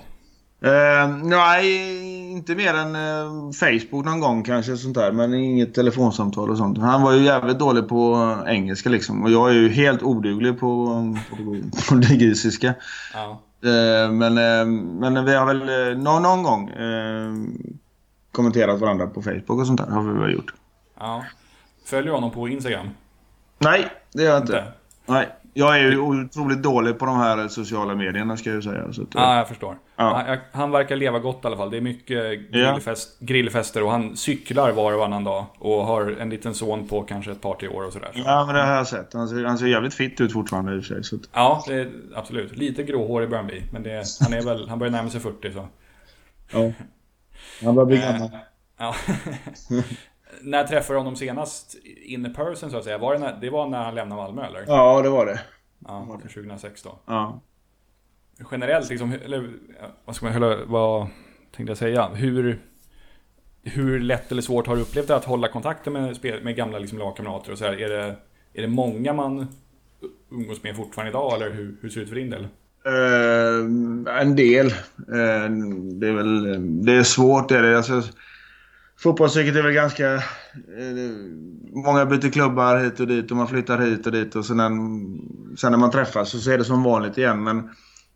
[0.60, 4.76] Eh, nej, inte mer än eh, Facebook någon gång kanske.
[4.76, 6.78] sånt där, Men inget telefonsamtal och sånt.
[6.78, 9.22] Han var ju jävligt dålig på engelska liksom.
[9.22, 10.86] Och jag är ju helt oduglig på,
[11.88, 12.74] på, ligisiska.
[13.14, 13.40] Ja.
[13.68, 14.34] Eh, men,
[14.98, 16.70] men vi har väl någon, någon gång
[18.32, 19.86] kommenterat varandra på Facebook och sånt där.
[19.86, 20.54] Har vi väl gjort.
[20.98, 21.24] ja.
[21.84, 22.88] Följer du honom på Instagram?
[23.58, 24.52] Nej, det gör jag inte.
[24.52, 24.72] Inte?
[25.06, 28.92] Nej, Jag är ju otroligt dålig på de här sociala medierna ska jag ju säga.
[28.92, 29.78] Så att, Ja, jag förstår.
[29.96, 30.22] Ja.
[30.26, 31.70] Han, han verkar leva gott i alla fall.
[31.70, 35.46] Det är mycket grillfest, grillfester och han cyklar var och varannan dag.
[35.58, 38.10] Och har en liten son på kanske ett par, tre år och sådär.
[38.14, 38.18] Så.
[38.24, 39.12] ja, men det har jag sett.
[39.12, 41.18] Han ser, han ser jävligt fit ut fortfarande i och för sig.
[41.18, 42.56] Att, Ja, är, absolut.
[42.56, 43.62] Lite gråhårig börjar han bli.
[43.72, 45.68] Men det, han, är väl, han börjar närma sig 40 så.
[46.52, 46.72] ja.
[47.64, 48.30] Han börjar bli Eh, gammal.
[48.78, 48.94] Ja.
[50.42, 52.98] när träffade du honom senast in person så att säga?
[52.98, 54.64] Var det, när, det var när han lämnade Malmö eller?
[54.66, 55.40] Ja, det var det.
[55.86, 56.98] Ja, 2006 då.
[57.06, 57.40] Ja.
[58.50, 59.50] Generellt liksom, eller
[60.04, 61.06] vad ska man, eller, vad
[61.56, 62.08] tänkte jag säga?
[62.08, 62.58] Hur,
[63.62, 66.78] hur lätt eller svårt har du upplevt det att hålla kontakten med, spel- med gamla
[66.78, 67.80] liksom, lagkamrater och så här?
[67.80, 68.16] Är det,
[68.52, 69.46] är det många man
[70.30, 72.48] umgås med fortfarande idag eller hur, hur ser det ut för din del?
[72.84, 74.66] Eh, en del.
[74.66, 75.50] Eh,
[76.00, 76.42] det är väl
[76.84, 77.48] det är svårt.
[77.48, 77.76] Det är det.
[77.76, 78.02] Alltså,
[79.00, 80.14] fotbollspsyket är väl ganska...
[80.14, 80.20] Eh,
[81.72, 84.70] många byter klubbar hit och dit och man flyttar hit och dit och sen när,
[85.56, 87.44] sen när man träffas så är det som vanligt igen.
[87.44, 87.70] Men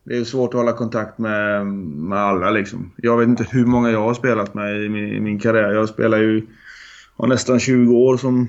[0.05, 2.93] det är svårt att hålla kontakt med, med alla liksom.
[2.97, 5.73] Jag vet inte hur många jag har spelat med i min, i min karriär.
[5.73, 6.47] Jag spelar ju
[7.17, 8.49] har nästan 20 år som,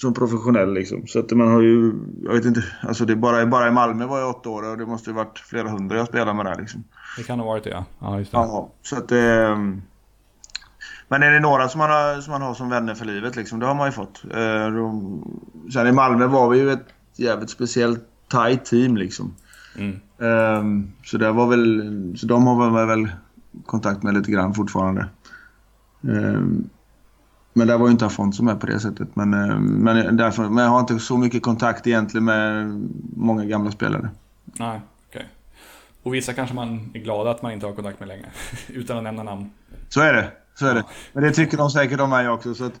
[0.00, 1.06] som professionell liksom.
[1.06, 4.20] Så att man har ju, jag vet inte, alltså det bara, bara i Malmö var
[4.20, 6.84] jag åtta år och det måste ju varit flera hundra jag spelade med där liksom.
[7.16, 7.84] Det kan ha varit det ja.
[7.98, 8.38] Ja, just det.
[8.38, 9.56] Ja, så att det...
[11.10, 13.60] Men är det några som man, har, som man har som vänner för livet liksom,
[13.60, 14.24] det har man ju fått.
[14.24, 15.22] Eh, de,
[15.72, 19.34] sen i Malmö var vi ju ett jävligt speciellt tight team liksom.
[19.76, 20.00] Mm.
[20.18, 23.10] Eh, så det var väl, så de har man väl
[23.66, 25.00] kontakt med lite grann fortfarande.
[26.02, 26.40] Eh,
[27.52, 29.16] men där var ju inte Afonso med på det sättet.
[29.16, 32.80] Men, eh, men, därför, men jag har inte så mycket kontakt egentligen med
[33.16, 34.08] många gamla spelare.
[34.44, 35.28] Nej, okej.
[36.02, 38.26] Och vissa kanske man är glada att man inte har kontakt med längre.
[38.68, 39.50] Utan att nämna namn.
[39.88, 40.30] Så är det.
[40.60, 40.84] Så är det.
[41.12, 42.54] Men det tycker de säkert om mig också.
[42.54, 42.80] Så att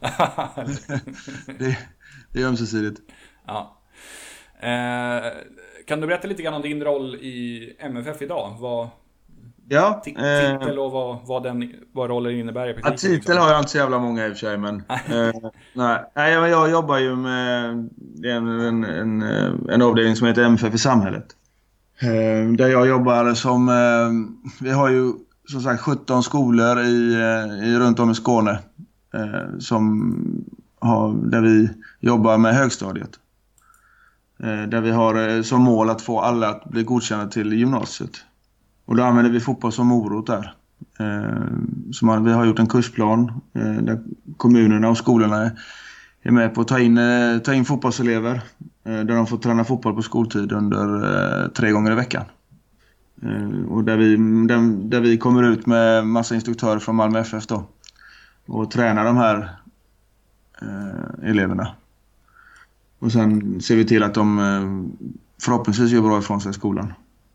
[1.58, 1.78] det,
[2.32, 3.00] det är ömsesidigt.
[3.46, 3.76] ja.
[4.60, 5.22] Eh,
[5.86, 8.56] kan du berätta lite grann om din roll i MFF idag?
[8.58, 8.88] Vad,
[9.68, 12.96] Ja, eh, titel och vad, vad, den, vad rollen innebär i ja, praktiken?
[12.96, 13.36] titel liksom?
[13.36, 14.58] har jag inte så jävla många i och för sig.
[14.58, 17.64] Men, eh, nej, jag, jag jobbar ju med
[18.24, 19.22] en, en, en,
[19.70, 21.26] en avdelning som heter MFF i samhället.
[22.02, 23.68] Eh, där jag jobbar som...
[23.68, 25.12] Eh, vi har ju
[25.50, 28.58] som sagt 17 skolor i, eh, i, runt om i Skåne.
[29.14, 30.14] Eh, som
[30.80, 33.10] har, där vi jobbar med högstadiet.
[34.42, 38.10] Eh, där vi har eh, som mål att få alla att bli godkända till gymnasiet.
[38.84, 40.54] Och då använder vi fotboll som morot där.
[41.00, 41.44] Eh,
[41.92, 44.00] så man, vi har gjort en kursplan eh, där
[44.36, 45.50] kommunerna och skolorna är,
[46.22, 48.40] är med på att ta in, eh, ta in fotbollselever.
[48.84, 51.04] Eh, där de får träna fotboll på skoltid under
[51.44, 52.24] eh, tre gånger i veckan.
[53.22, 57.46] Eh, och där vi, där, där vi kommer ut med massa instruktörer från Malmö FF
[57.46, 57.64] då.
[58.46, 59.50] Och tränar de här
[60.62, 61.68] eh, eleverna.
[62.98, 65.02] Och sen ser vi till att de eh,
[65.42, 66.92] förhoppningsvis gör bra ifrån sig i skolan.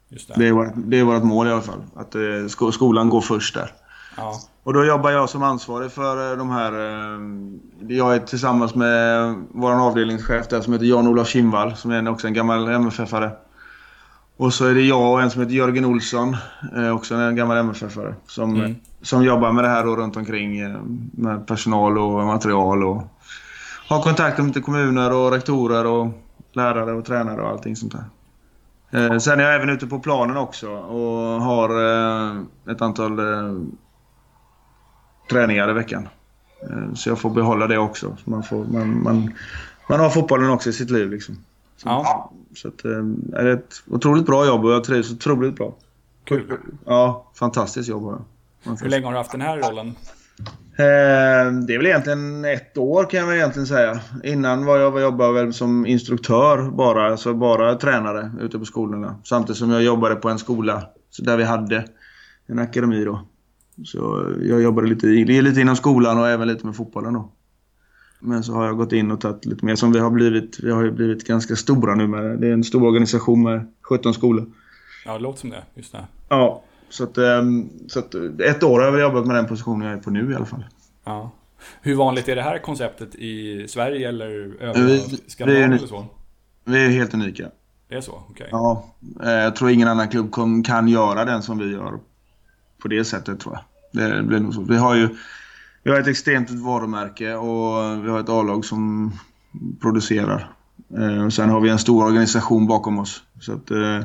[0.09, 0.33] Det.
[0.35, 1.83] Det är, vårt, det är vårt mål i alla fall.
[1.95, 3.71] Att eh, sko- skolan går först där.
[4.17, 4.39] Ja.
[4.63, 6.73] Och då jobbar jag som ansvarig för eh, de här...
[7.87, 12.33] Jag är tillsammans med vår avdelningschef där som heter Jan-Olof Kinnvall som är också en
[12.33, 13.31] gammal MFF-are.
[14.37, 16.37] Och så är det jag och en som heter Jörgen Olsson,
[16.75, 18.13] eh, också en gammal MFF-are.
[18.27, 18.75] Som, Mm.
[19.01, 20.79] som jobbar med det här då runt omkring eh,
[21.11, 23.03] med personal och material och
[23.87, 26.07] har kontakt med kommuner och rektorer och
[26.53, 28.03] lärare och tränare och allting sånt där.
[29.13, 33.53] Eh, Sen är jag även ute på planen också och har eh, ett antal eh,
[35.29, 36.07] träningar i veckan.
[36.95, 38.17] Så jag får behålla det också.
[38.23, 39.33] Så man, får, man, man,
[39.89, 41.09] man har fotbollen också i sitt liv.
[41.11, 41.37] Liksom.
[41.77, 42.31] Så, Ja.
[42.55, 42.91] så att, eh,
[43.39, 45.75] är det ett otroligt bra jobb och jag trivs otroligt bra.
[46.23, 46.57] Kul.
[46.85, 48.11] Ja, fantastiskt jobb har
[48.63, 48.75] jag.
[48.81, 49.87] Hur länge har du haft den här rollen?
[50.77, 53.99] Eh, Det är väl egentligen ett år kan jag väl egentligen säga.
[54.23, 59.15] Innan var jag var jobbade väl som instruktör bara, alltså bara tränare ute på skolorna.
[59.23, 61.85] Samtidigt som jag jobbade på en skola så där vi hade
[62.47, 63.21] en akademi då.
[63.85, 67.31] Så jag jobbade lite, i- lite inom skolan och även lite med fotbollen då.
[68.25, 70.59] Men så har jag gått in och tagit lite mer som vi har blivit.
[70.63, 74.13] Vi har ju blivit ganska stora nu med, det är en stor organisation med 17
[74.13, 74.45] skolor.
[75.05, 75.63] Ja, det låter som det.
[75.75, 76.05] Just det.
[76.29, 79.97] Ja, så att, ehm, så att ett år har jag jobbat med den positionen jag
[79.97, 80.63] är på nu i alla fall.
[81.03, 81.31] Ja.
[81.81, 84.27] Hur vanligt är det här konceptet i Sverige eller
[84.63, 86.05] övriga vi Skandinavien är- eller så?
[86.65, 87.45] Vi är helt unika.
[87.89, 88.23] Det är så?
[88.29, 88.47] Okej.
[88.51, 88.85] Ja,
[89.23, 91.99] eh, jag tror ingen annan klubb kom, kan göra den som vi gör
[92.81, 93.63] på det sättet tror jag.
[94.17, 94.61] Det blir nog så.
[94.61, 95.09] Vi har ju
[95.85, 99.11] vi har ett extremt varumärke och vi har ett A-lag som
[99.81, 100.51] producerar.
[100.97, 103.23] Eh, sen har vi en stor organisation bakom oss.
[103.39, 103.97] Så att, eh,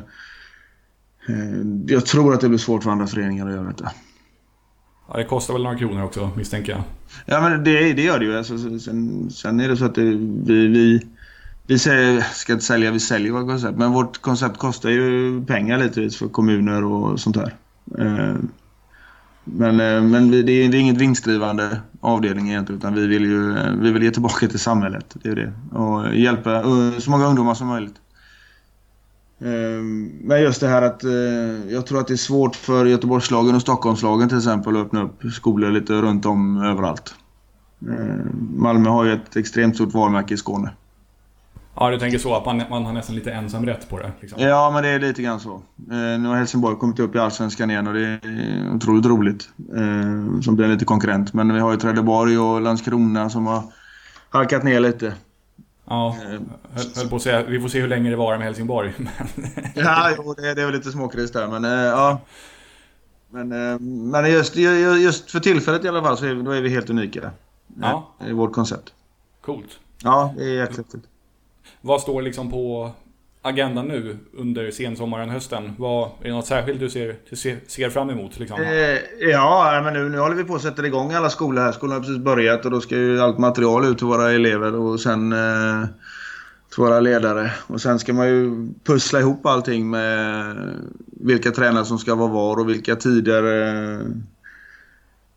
[1.27, 3.91] eh, jag tror att det blir svårt för andra föreningar att göra detta.
[5.07, 6.81] Ja, det kostar väl några kronor också misstänker jag.
[7.25, 8.37] Ja men det, det gör det ju.
[8.37, 10.03] Alltså, sen, sen är det så att det,
[10.45, 11.07] vi, vi,
[11.67, 13.77] vi säger, ska inte sälja, vi säljer vårt koncept.
[13.77, 17.55] Men vårt koncept kostar ju pengar lite för kommuner och sånt där.
[17.99, 18.35] Eh,
[19.51, 23.53] men, eh, men det är, det är inget vinstdrivande avdelning egentligen utan vi vill ju
[23.81, 25.05] vi vill ge tillbaka till samhället.
[25.13, 25.53] Det är det.
[25.77, 27.95] Och hjälpa eh, så många ungdomar som möjligt.
[29.39, 31.11] Ehm, men just det här att eh,
[31.69, 35.23] jag tror att det är svårt för Göteborgslagen och Stockholmslagen till exempel att öppna upp
[35.33, 37.15] skolor lite runt om överallt.
[37.81, 40.71] Ehm, Malmö har ju ett extremt stort varumärke i Skåne.
[41.75, 44.11] Ja, du tänker så att man, man har nästan lite ensamrätt på det?
[44.19, 44.41] Liksom.
[44.41, 45.53] Ja, men det är lite grann så.
[45.91, 49.49] Eh, nu har Helsingborg kommit upp i Allsvenskan igen och det är otroligt roligt.
[49.75, 51.33] Eh, som blir lite konkurrent.
[51.33, 53.63] Men vi har ju Trelleborg och Landskrona som har
[54.29, 55.13] halkat ner lite.
[55.85, 56.39] Ja, eh,
[56.73, 57.43] höll, höll på att säga.
[57.43, 58.93] Vi får se hur länge det varar med Helsingborg.
[59.75, 62.21] ja, jo, det, det är väl lite småkris där, men eh, ja.
[63.29, 66.69] Men, eh, men just, just för tillfället i alla fall så är, då är vi
[66.69, 67.31] helt unika.
[67.81, 68.07] Ja.
[68.27, 68.93] I vårt koncept.
[69.41, 69.79] Coolt.
[70.03, 71.05] Ja, det är jättehäftigt.
[71.81, 72.91] Vad står liksom på
[73.41, 75.73] agendan nu under sensommaren, hösten?
[75.77, 78.39] Vad, är det något särskilt du ser, ser, ser fram emot?
[78.39, 78.61] Liksom?
[78.61, 81.71] Eh, ja, men nu, nu håller vi på att sätta igång alla skolor här.
[81.71, 84.99] Skolan har precis börjat och då ska ju allt material ut till våra elever och
[84.99, 85.85] sen eh,
[86.73, 87.51] till våra ledare.
[87.67, 90.55] Och sen ska man ju pussla ihop allting med
[91.05, 94.05] vilka tränare som ska vara var och vilka tider eh,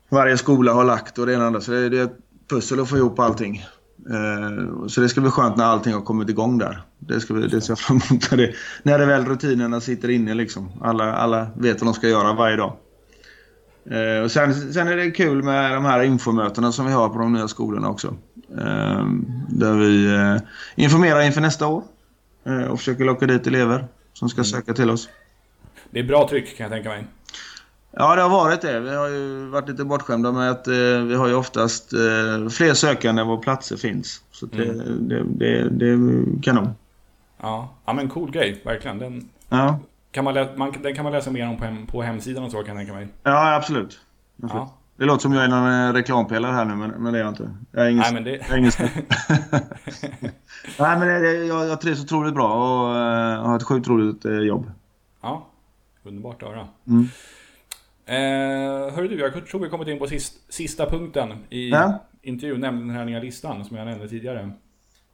[0.09, 1.61] varje skola har lagt och det ena och andra.
[1.61, 2.17] Så det, det är ett
[2.49, 3.65] pussel att få ihop allting.
[4.09, 6.81] Eh, så det ska bli skönt när allting har kommit igång där.
[6.99, 8.31] Det ska vi det ser jag fram emot.
[8.31, 10.71] När det, när det väl rutinerna sitter inne liksom.
[10.81, 12.73] Alla, alla vet vad de ska göra varje dag.
[13.91, 17.19] Eh, och sen, sen är det kul med de här infomötena som vi har på
[17.19, 18.15] de nya skolorna också.
[18.57, 19.05] Eh,
[19.49, 20.39] där vi
[20.75, 21.83] informerar inför nästa år.
[22.69, 25.09] Och försöker locka dit elever som ska söka till oss.
[25.89, 27.07] Det är bra tryck kan jag tänka mig.
[27.97, 28.79] Ja, det har varit det.
[28.79, 30.73] Vi har ju varit lite bortskämda med att eh,
[31.07, 34.21] vi har ju oftast eh, fler sökande än vad platser finns.
[34.31, 35.07] Så det, mm.
[35.09, 36.69] det, det, det, är kanon.
[37.41, 37.69] Ja.
[37.85, 38.99] ja, men cool grej, verkligen.
[38.99, 39.79] Den, ja.
[40.11, 42.51] kan man, lä- man, den kan man läsa mer om på, hem, på hemsidan och
[42.51, 43.07] så kan jag tänka mig.
[43.23, 43.99] Ja, absolut.
[44.43, 44.53] absolut.
[44.53, 44.73] Ja.
[44.97, 47.31] Det låter som jag är någon eh, reklampelare här nu, men, men det är jag
[47.31, 47.55] inte.
[47.71, 48.31] Jag är ingen, Nej, men det...
[48.31, 48.61] jag
[50.79, 54.71] Nej, men det, jag, jag trivs otroligt bra och uh, har ett sjukt roligt jobb.
[55.21, 55.47] Ja,
[56.03, 56.67] underbart att höra.
[56.87, 57.07] Mm.
[58.05, 62.03] Eh, hörru du, jag tror vi kommit in på sist, sista punkten i ja.
[62.21, 64.51] intervjun, nämligen den här nya listan som jag nämnde tidigare.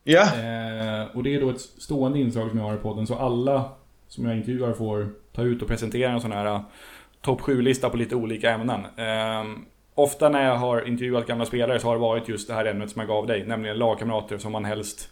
[0.03, 0.21] Ja.
[0.21, 3.69] Eh, och det är då ett stående inslag som jag har i podden, så alla
[4.07, 6.61] som jag intervjuar får ta ut och presentera en sån här uh,
[7.21, 8.79] topp 7-lista på lite olika ämnen.
[8.95, 9.59] Eh,
[9.95, 12.91] ofta när jag har intervjuat gamla spelare så har det varit just det här ämnet
[12.91, 15.09] som jag gav dig, nämligen lagkamrater som man helst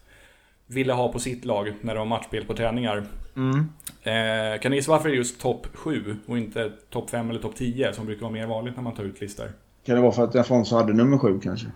[0.69, 3.03] ville ha på sitt lag när det var matchspel på träningar.
[3.35, 3.69] Mm.
[4.03, 7.39] Eh, kan ni gissa varför det är just topp 7 och inte topp 5 eller
[7.39, 9.51] topp 10 som brukar vara mer vanligt när man tar ut listor?
[9.85, 11.65] Kan det vara för att Afonso hade nummer 7 kanske?
[11.65, 11.73] Nej,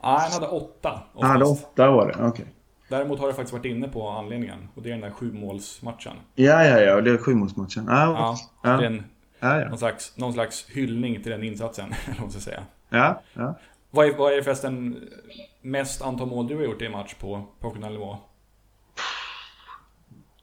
[0.00, 1.02] ah, han hade 8.
[1.14, 2.28] Han hade 8 var det, okej.
[2.28, 2.46] Okay.
[2.88, 6.16] Däremot har jag faktiskt varit inne på anledningen och det är den där sjumålsmatchen.
[6.34, 7.88] Ja, ja, ja, det är sjumålsmatchen.
[7.88, 8.76] Ah, ja, ja.
[8.76, 9.04] Det är en,
[9.40, 9.68] ah, ja.
[9.68, 12.62] någon, slags, någon slags hyllning till den insatsen, eller vad säga.
[12.88, 13.58] Ja, ja.
[13.90, 15.00] Vad är, vad är förresten
[15.66, 18.18] mest antal mål du har gjort i en match på professionell nivå?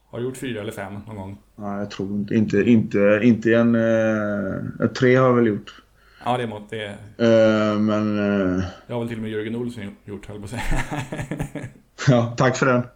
[0.05, 1.37] Har du gjort fyra eller fem någon gång?
[1.55, 2.35] Nej, jag tror inte.
[2.35, 3.75] Inte, inte, inte en...
[3.75, 5.83] Eh, tre har jag väl gjort.
[6.25, 6.69] Ja, det är mått.
[6.69, 6.89] Det.
[6.89, 8.19] Uh, men...
[8.19, 8.63] Uh...
[8.87, 10.63] Det har väl till och med Jörgen Olsson gjort, höll på att säga.
[12.07, 12.81] ja, tack för den.
[12.81, 12.87] uh,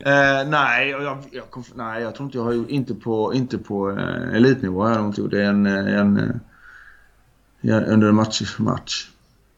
[0.50, 2.70] nej, jag, jag, nej, jag tror inte jag har gjort...
[2.70, 5.30] Inte på, inte på uh, elitnivå har jag inte gjort.
[5.30, 5.66] Det är en...
[5.66, 6.40] en
[7.60, 9.10] ja, under en match, match.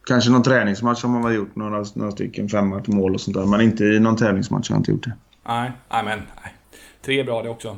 [0.09, 3.47] Kanske någon träningsmatch har man väl gjort några, några stycken, fem mål och sånt där.
[3.47, 5.12] Men inte i någon tävlingsmatch har jag inte gjort det.
[5.47, 6.55] Nej, nej men nej.
[7.03, 7.77] Tre är bra det också.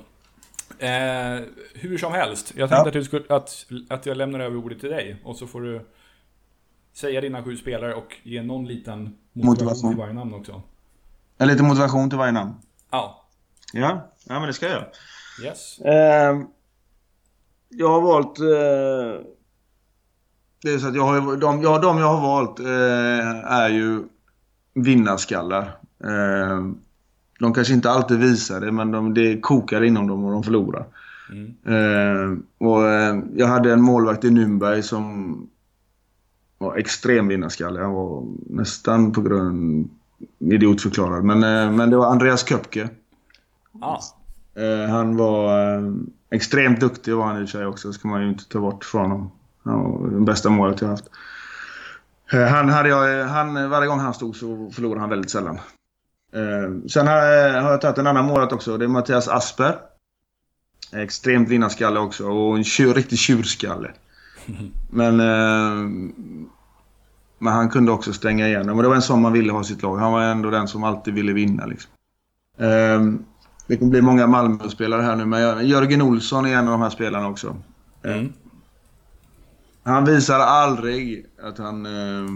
[0.79, 2.87] Eh, hur som helst, jag tänkte ja.
[2.87, 5.87] att, du skulle, att, att jag lämnar över ordet till dig och så får du
[6.93, 9.91] säga dina sju spelare och ge någon liten motivation, motivation.
[9.91, 10.63] till varje namn också.
[11.39, 12.55] En liten motivation till varje namn?
[12.91, 13.25] Ja.
[13.73, 14.87] Ja, ja men det ska jag göra.
[15.45, 15.79] Yes.
[15.79, 16.41] Eh,
[17.69, 18.39] jag har valt...
[18.39, 19.27] Eh,
[20.63, 24.03] det är så att jag har, de, ja, de jag har valt eh, är ju
[24.75, 25.77] vinnarskallar.
[26.05, 26.61] Eh,
[27.41, 30.87] de kanske inte alltid visar det, men de, det kokar inom dem och de förlorar.
[31.31, 31.55] Mm.
[31.65, 35.37] Eh, och, eh, jag hade en målvakt i Nürnberg som
[36.59, 37.81] var extrem vinnarskalle.
[37.81, 39.91] Han var nästan på grund
[40.39, 41.25] idiotförklarad.
[41.25, 42.89] Men, eh, men det var Andreas Köpke.
[43.81, 44.01] Ah.
[44.89, 45.51] Han var
[46.31, 47.93] extremt duktig var han i sig också.
[47.93, 49.31] ska man ju inte ta bort från honom.
[49.63, 51.11] Var den bästa målet jag haft.
[52.33, 55.59] Eh, han hade jag, han, varje gång han stod så förlorade han väldigt sällan.
[56.33, 58.77] Eh, sen har jag, har jag tagit en annan målvakt också.
[58.77, 59.77] Det är Mattias Asper.
[60.93, 63.91] Extremt vinnarskalle också och en tjur, riktig tjurskalle.
[64.91, 65.21] Men...
[65.21, 65.91] Eh,
[67.43, 68.77] men han kunde också stänga igenom.
[68.77, 69.97] Och det var en sån man ville ha i sitt lag.
[69.97, 71.67] Han var ändå den som alltid ville vinna.
[71.67, 71.91] Liksom.
[73.67, 76.91] Det kommer bli många Malmö-spelare här nu, men Jörgen Olsson är en av de här
[76.91, 77.57] spelarna också.
[78.03, 78.33] Mm.
[79.83, 81.87] Han visar aldrig att han...
[81.87, 82.31] Uh,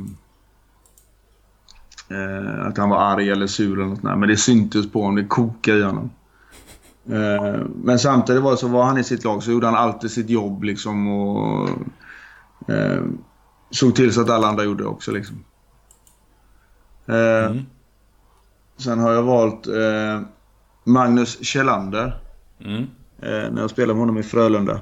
[2.10, 5.16] uh, att han var arg eller sur eller något där, men det syntes på honom.
[5.16, 6.10] Det kokade i honom.
[7.10, 10.30] Uh, men samtidigt var så var han i sitt lag så gjorde han alltid sitt
[10.30, 11.68] jobb liksom och...
[13.70, 15.44] såg till så att alla andra gjorde det också liksom.
[17.06, 17.62] Mm.
[18.76, 19.66] Sen har jag valt
[20.84, 22.20] Magnus Kjellander.
[22.60, 22.86] Mm.
[23.22, 24.80] Eh, när jag spelade med honom i Frölunda.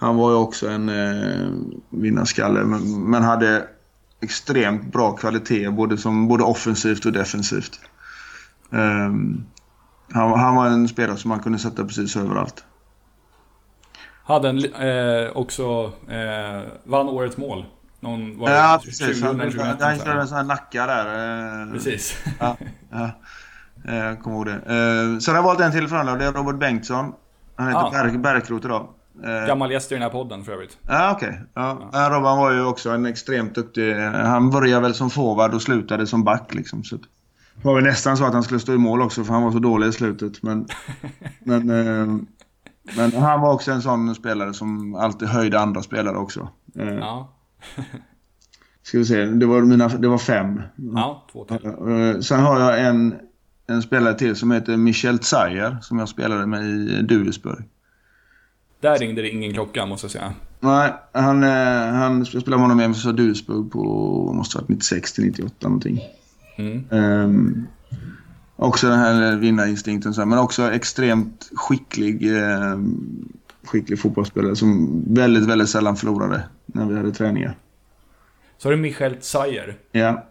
[0.00, 1.48] Han var ju också en eh,
[1.90, 3.66] vinnarskalle men, men hade
[4.20, 7.80] extremt bra kvalitet både, som, både offensivt och defensivt.
[8.70, 9.46] Um,
[10.12, 12.64] han, han, var en spelare som man kunde sätta precis överallt.
[14.24, 17.64] Hade en, eh, också, eh, vann årets mål.
[18.00, 19.18] Någon, var ja, precis.
[19.18, 21.06] 20, han, 20, han, han körde en sån här nacka där.
[21.62, 22.16] Eh, precis.
[22.40, 22.56] ja,
[22.90, 23.10] ja.
[23.84, 24.52] Jag eh, kommer ihåg det.
[24.52, 27.12] Eh, sen har jag valt en till från det är Robert Bengtsson.
[27.56, 27.90] Han heter ah.
[27.90, 28.88] Berk, Berkrot idag.
[29.24, 30.78] Eh, Gammal gäst i den här podden för övrigt.
[30.84, 31.12] Okej.
[31.16, 31.34] Okay.
[31.54, 31.90] Ja.
[31.92, 32.10] ja.
[32.10, 33.94] Robban var ju också en extremt duktig...
[34.12, 36.84] Han började väl som forward och slutade som back liksom.
[36.84, 37.02] Så det
[37.62, 39.58] var väl nästan så att han skulle stå i mål också för han var så
[39.58, 40.42] dålig i slutet.
[40.42, 40.66] Men,
[41.44, 41.66] men,
[42.96, 46.48] men han var också en sån spelare som alltid höjde andra spelare också.
[46.74, 47.32] Ja.
[48.82, 50.62] Ska vi se, det var, mina, det var fem.
[50.94, 51.58] Ja, två till.
[52.22, 53.14] Sen har jag en
[53.70, 57.64] en spelare till som heter Michel Tsayer som jag spelade med i Duisburg.
[58.80, 60.32] Där ringde det ingen klocka måste jag säga.
[60.60, 63.82] Nej, han, eh, han spelade med honom i MFS Duisburg på
[64.32, 66.00] måste ha varit 96 till 98 någonting.
[66.56, 66.84] Mm.
[66.90, 67.66] Um,
[68.56, 72.78] också den här vinnarinstinkten men också extremt skicklig, eh,
[73.64, 77.56] skicklig fotbollsspelare som väldigt, väldigt sällan förlorade när vi hade träningar.
[78.58, 79.76] Så har du Michel Tsayer?
[79.92, 80.26] Ja.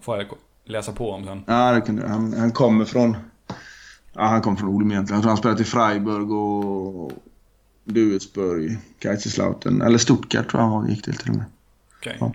[0.00, 0.26] Får jag
[0.64, 1.42] läsa på om sen.
[1.46, 2.32] Ja, det kunde han.
[2.32, 3.16] Han kommer från...
[4.12, 5.16] Ja, han kommer från Olum egentligen.
[5.16, 7.12] Jag tror han spelade i Freiburg och
[7.90, 9.82] Duisburg, Kaiserslautern.
[9.82, 11.44] Eller Stuttgart tror jag han gick till till och med.
[11.96, 12.16] Okej.
[12.20, 12.30] Okay.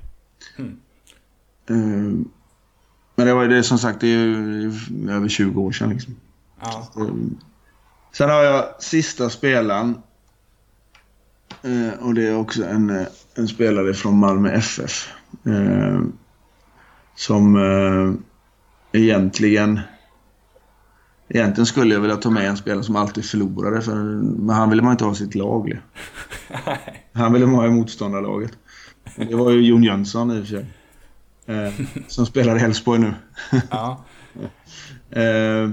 [0.58, 1.76] Ja.
[1.76, 2.14] Uh,
[3.16, 4.74] men det var ju det som sagt, det är ju
[5.10, 6.16] över 20 år sedan liksom.
[6.62, 6.88] Ja.
[6.98, 7.14] Uh,
[8.12, 9.98] sen har jag sista spelaren.
[11.66, 15.10] Uh, och det är också en, en spelare från Malmö FF
[17.16, 18.14] som eh,
[19.02, 19.80] egentligen...
[21.28, 24.82] Egentligen skulle jag vilja ta med en spelare som alltid förlorade, för, men han ville
[24.82, 25.82] man inte ha sitt lag.
[27.14, 28.52] Han ville man ha i motståndarlaget.
[29.16, 30.66] Det var ju Jon Jönsson i och för sig.
[31.46, 31.74] Eh,
[32.08, 33.14] som spelar i Elfsborg nu.
[33.72, 34.04] ja.
[35.10, 35.70] eh,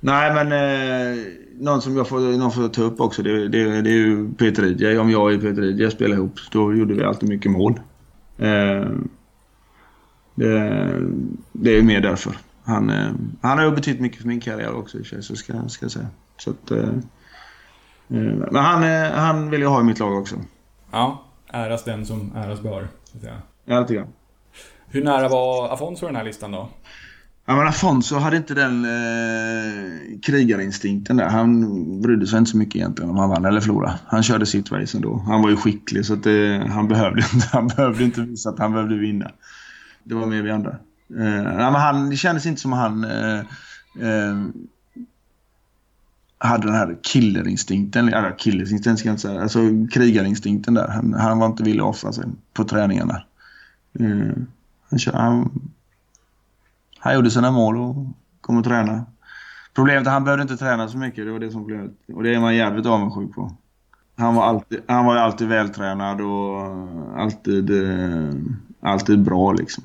[0.00, 1.24] nej, men eh,
[1.60, 4.64] någon som jag får, någon får ta upp också, det, det, det är ju Peter
[4.64, 4.98] Idje.
[4.98, 7.80] Om jag och Peter Idje spelade ihop, då gjorde vi alltid mycket mål.
[8.38, 8.90] Eh,
[10.34, 10.92] det,
[11.52, 12.36] det är mer därför.
[12.68, 13.10] Han, eh,
[13.42, 16.06] han har ju betytt mycket för min karriär också i så ska, ska jag säga.
[16.36, 16.92] Så att, eh, eh,
[18.08, 20.36] men han, han vill jag ha i mitt lag också.
[20.90, 22.88] Ja, äras den som äras bör.
[23.04, 23.42] Så att säga.
[23.64, 24.08] Ja, lite grann.
[24.86, 26.68] Hur nära var Afonso den här listan då?
[27.46, 31.28] Ja, men Afonso hade inte den eh, krigarinstinkten där.
[31.28, 33.98] Han brydde sig inte så mycket egentligen om han vann eller förlorade.
[34.06, 35.22] Han körde sitt race ändå.
[35.26, 38.58] Han var ju skicklig så att, eh, han, behövde inte, han behövde inte visa att
[38.58, 39.30] han behövde vinna.
[40.04, 40.76] Det var mer vi andra.
[41.10, 43.38] Eh, men han, det kändes inte som han eh,
[44.00, 44.36] eh,
[46.38, 48.08] hade den här killerinstinkten.
[48.08, 49.42] Eller killerinstinkten ska jag inte säga.
[49.42, 49.58] Alltså
[49.92, 50.88] krigarinstinkten där.
[50.88, 53.22] Han, han var inte villig att offra sig på träningarna.
[54.00, 54.36] Eh,
[54.90, 55.50] han, han,
[56.98, 57.96] han gjorde sina mål och
[58.40, 59.06] kom och träna.
[59.74, 61.24] Problemet är att han behövde inte träna så mycket.
[61.24, 63.52] Det var det som blev Och det är man jävligt avundsjuk på.
[64.16, 66.60] Han var alltid, han var alltid vältränad och
[67.16, 68.34] alltid, eh,
[68.80, 69.84] alltid bra liksom.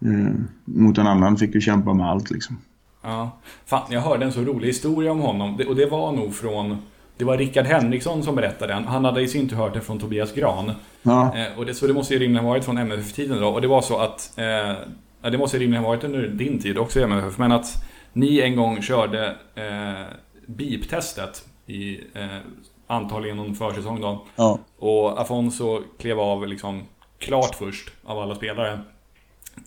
[0.00, 0.34] Eh,
[0.64, 2.58] mot en annan fick ju kämpa med allt liksom.
[3.02, 3.30] Ja.
[3.66, 5.60] Fan, jag hörde en så rolig historia om honom.
[5.68, 6.78] Och det var nog från...
[7.16, 8.84] Det var Rickard Henriksson som berättade den.
[8.84, 10.72] Han hade i sin tur hört det från Tobias Gran.
[11.02, 11.36] Ja.
[11.36, 13.48] Eh, och det, så det måste ju rimligen varit från MFF-tiden då.
[13.48, 14.38] Och det var så att...
[14.38, 17.38] Eh, det måste ju rimligen varit under din tid också i MFF.
[17.38, 20.06] Men att ni en gång körde eh,
[20.46, 22.38] BIP-testet i eh,
[22.86, 24.26] antagligen någon försäsong då.
[24.36, 24.58] Ja.
[24.78, 26.82] Och Afonso klev av liksom
[27.18, 28.80] klart först av alla spelare.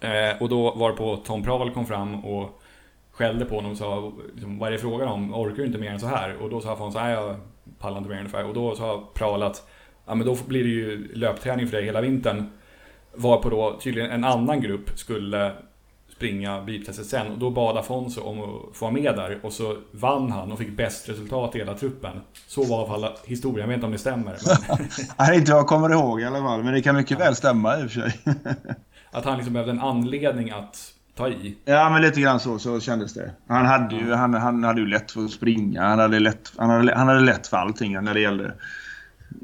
[0.02, 2.62] Eh, och då var på Tom Pravel kom fram och
[3.12, 5.34] skällde på honom och sa liksom, vad är det frågan om?
[5.34, 6.36] Orkar du inte mer än så här?
[6.36, 7.36] Och då sa Fons, nej jag
[7.80, 8.46] pallar inte mer ungefär.
[8.46, 9.68] Och då sa Pravel att
[10.06, 12.50] ja, men då blir det ju löpträning för dig hela vintern.
[13.14, 15.52] Varpå då tydligen en annan grupp skulle
[16.22, 17.32] springa biltestet sen.
[17.32, 19.40] Och då bad Afonso om att få vara med där.
[19.44, 22.22] Och så vann han och fick bäst resultat i hela truppen.
[22.48, 23.60] Så var i alla fall historien.
[23.60, 24.38] Jag vet inte om det stämmer.
[24.68, 24.88] Men...
[25.20, 26.64] Nej, inte jag kommer ihåg i alla fall.
[26.64, 28.20] Men det kan mycket väl stämma i och för sig.
[29.12, 31.56] att han liksom behövde en anledning att ta i.
[31.66, 33.32] Ja, men lite grann så, så kändes det.
[33.48, 35.84] Han hade ju, han, han hade ju lätt för att springa.
[35.84, 38.54] Han hade lätt, han hade, han hade lätt för allting när det gällde.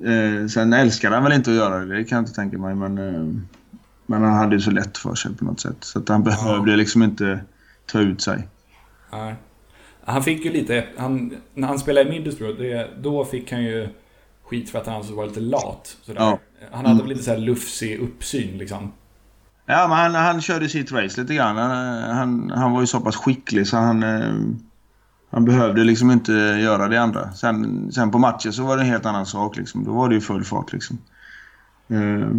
[0.05, 2.75] Eh, sen älskade han väl inte att göra det, det kan jag inte tänka mig.
[2.75, 3.41] Men, eh,
[4.05, 5.77] men han hade ju så lätt för sig på något sätt.
[5.79, 6.77] Så att han behövde ja.
[6.77, 7.39] liksom inte
[7.85, 8.47] ta ut sig.
[9.11, 9.35] Nej.
[10.05, 13.89] Han fick ju lite, han, när han spelade i Middlesbrough, då fick han ju
[14.43, 15.97] skit för att han var lite lat.
[16.05, 16.39] Ja.
[16.71, 16.97] Han hade mm.
[16.97, 18.91] väl lite så här lufsig uppsyn liksom.
[19.69, 21.57] Ja, men han, han körde sitt race lite grann.
[21.57, 21.71] Han,
[22.17, 24.33] han, han var ju så pass skicklig så han, eh,
[25.29, 27.31] han behövde liksom inte göra det andra.
[27.31, 29.57] Sen, sen på matchen så var det en helt annan sak.
[29.57, 29.83] Liksom.
[29.83, 30.73] Då var det ju full fart.
[30.73, 30.97] Liksom.
[31.87, 32.29] Eh,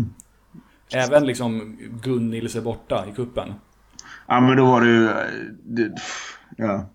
[0.93, 3.55] Även liksom Gunnils är borta i kuppen.
[4.27, 5.09] Ja, men då var det ju...
[5.63, 5.93] Det,
[6.57, 6.87] ja.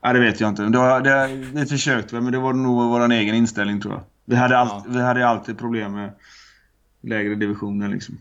[0.00, 0.62] ja, det vet jag inte.
[0.62, 4.02] Det, det, vi försökte men det var nog vår egen inställning tror jag.
[4.24, 4.84] Vi hade, all, ja.
[4.88, 6.12] vi hade alltid problem med
[7.02, 8.18] lägre divisioner liksom.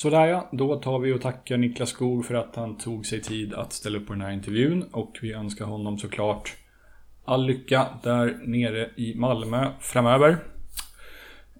[0.00, 3.54] Sådär ja, då tar vi och tackar Niklas Skog för att han tog sig tid
[3.54, 6.56] att ställa upp på den här intervjun och vi önskar honom såklart
[7.24, 10.36] all lycka där nere i Malmö framöver.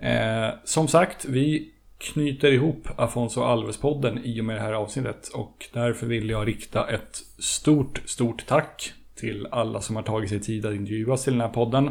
[0.00, 5.66] Eh, som sagt, vi knyter ihop Afonso Alves-podden i och med det här avsnittet och
[5.72, 10.66] därför vill jag rikta ett stort, stort tack till alla som har tagit sig tid
[10.66, 11.90] att intervjuas till den här podden.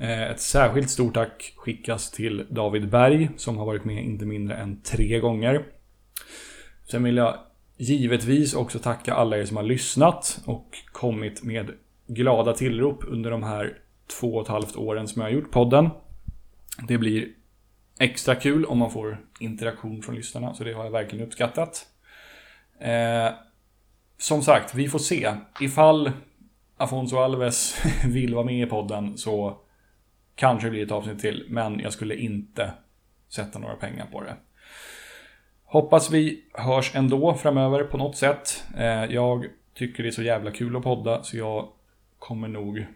[0.00, 4.56] Eh, ett särskilt stort tack skickas till David Berg som har varit med inte mindre
[4.56, 5.64] än tre gånger.
[6.90, 7.38] Sen vill jag
[7.76, 11.70] givetvis också tacka alla er som har lyssnat och kommit med
[12.06, 13.78] glada tillrop under de här
[14.20, 15.90] två och ett halvt åren som jag har gjort podden.
[16.88, 17.28] Det blir
[17.98, 21.86] extra kul om man får interaktion från lyssnarna, så det har jag verkligen uppskattat.
[22.78, 23.28] Eh,
[24.18, 25.34] som sagt, vi får se.
[25.60, 26.12] Ifall
[26.76, 27.76] Afonso Alves
[28.06, 29.58] vill vara med i podden så
[30.34, 32.72] Kanske blir det ett avsnitt till, men jag skulle inte
[33.28, 34.36] sätta några pengar på det.
[35.64, 38.64] Hoppas vi hörs ändå framöver på något sätt.
[38.76, 41.68] Eh, jag tycker det är så jävla kul att podda, så jag
[42.18, 42.86] kommer nog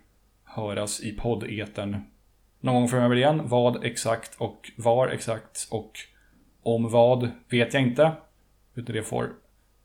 [0.45, 2.05] höras i poddetern
[2.61, 3.49] någon gång framöver igen.
[3.49, 5.93] Vad exakt och var exakt och
[6.63, 8.13] om vad vet jag inte.
[8.75, 9.33] Utan det får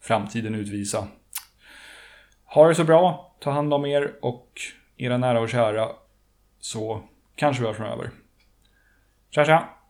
[0.02, 1.08] framtiden utvisa.
[2.46, 4.52] Ha det så bra, ta hand om er och
[4.98, 5.90] era nära och kära.
[6.60, 7.04] Så
[7.36, 8.12] Kanske vi hörs framöver.
[9.30, 9.83] Tja tja!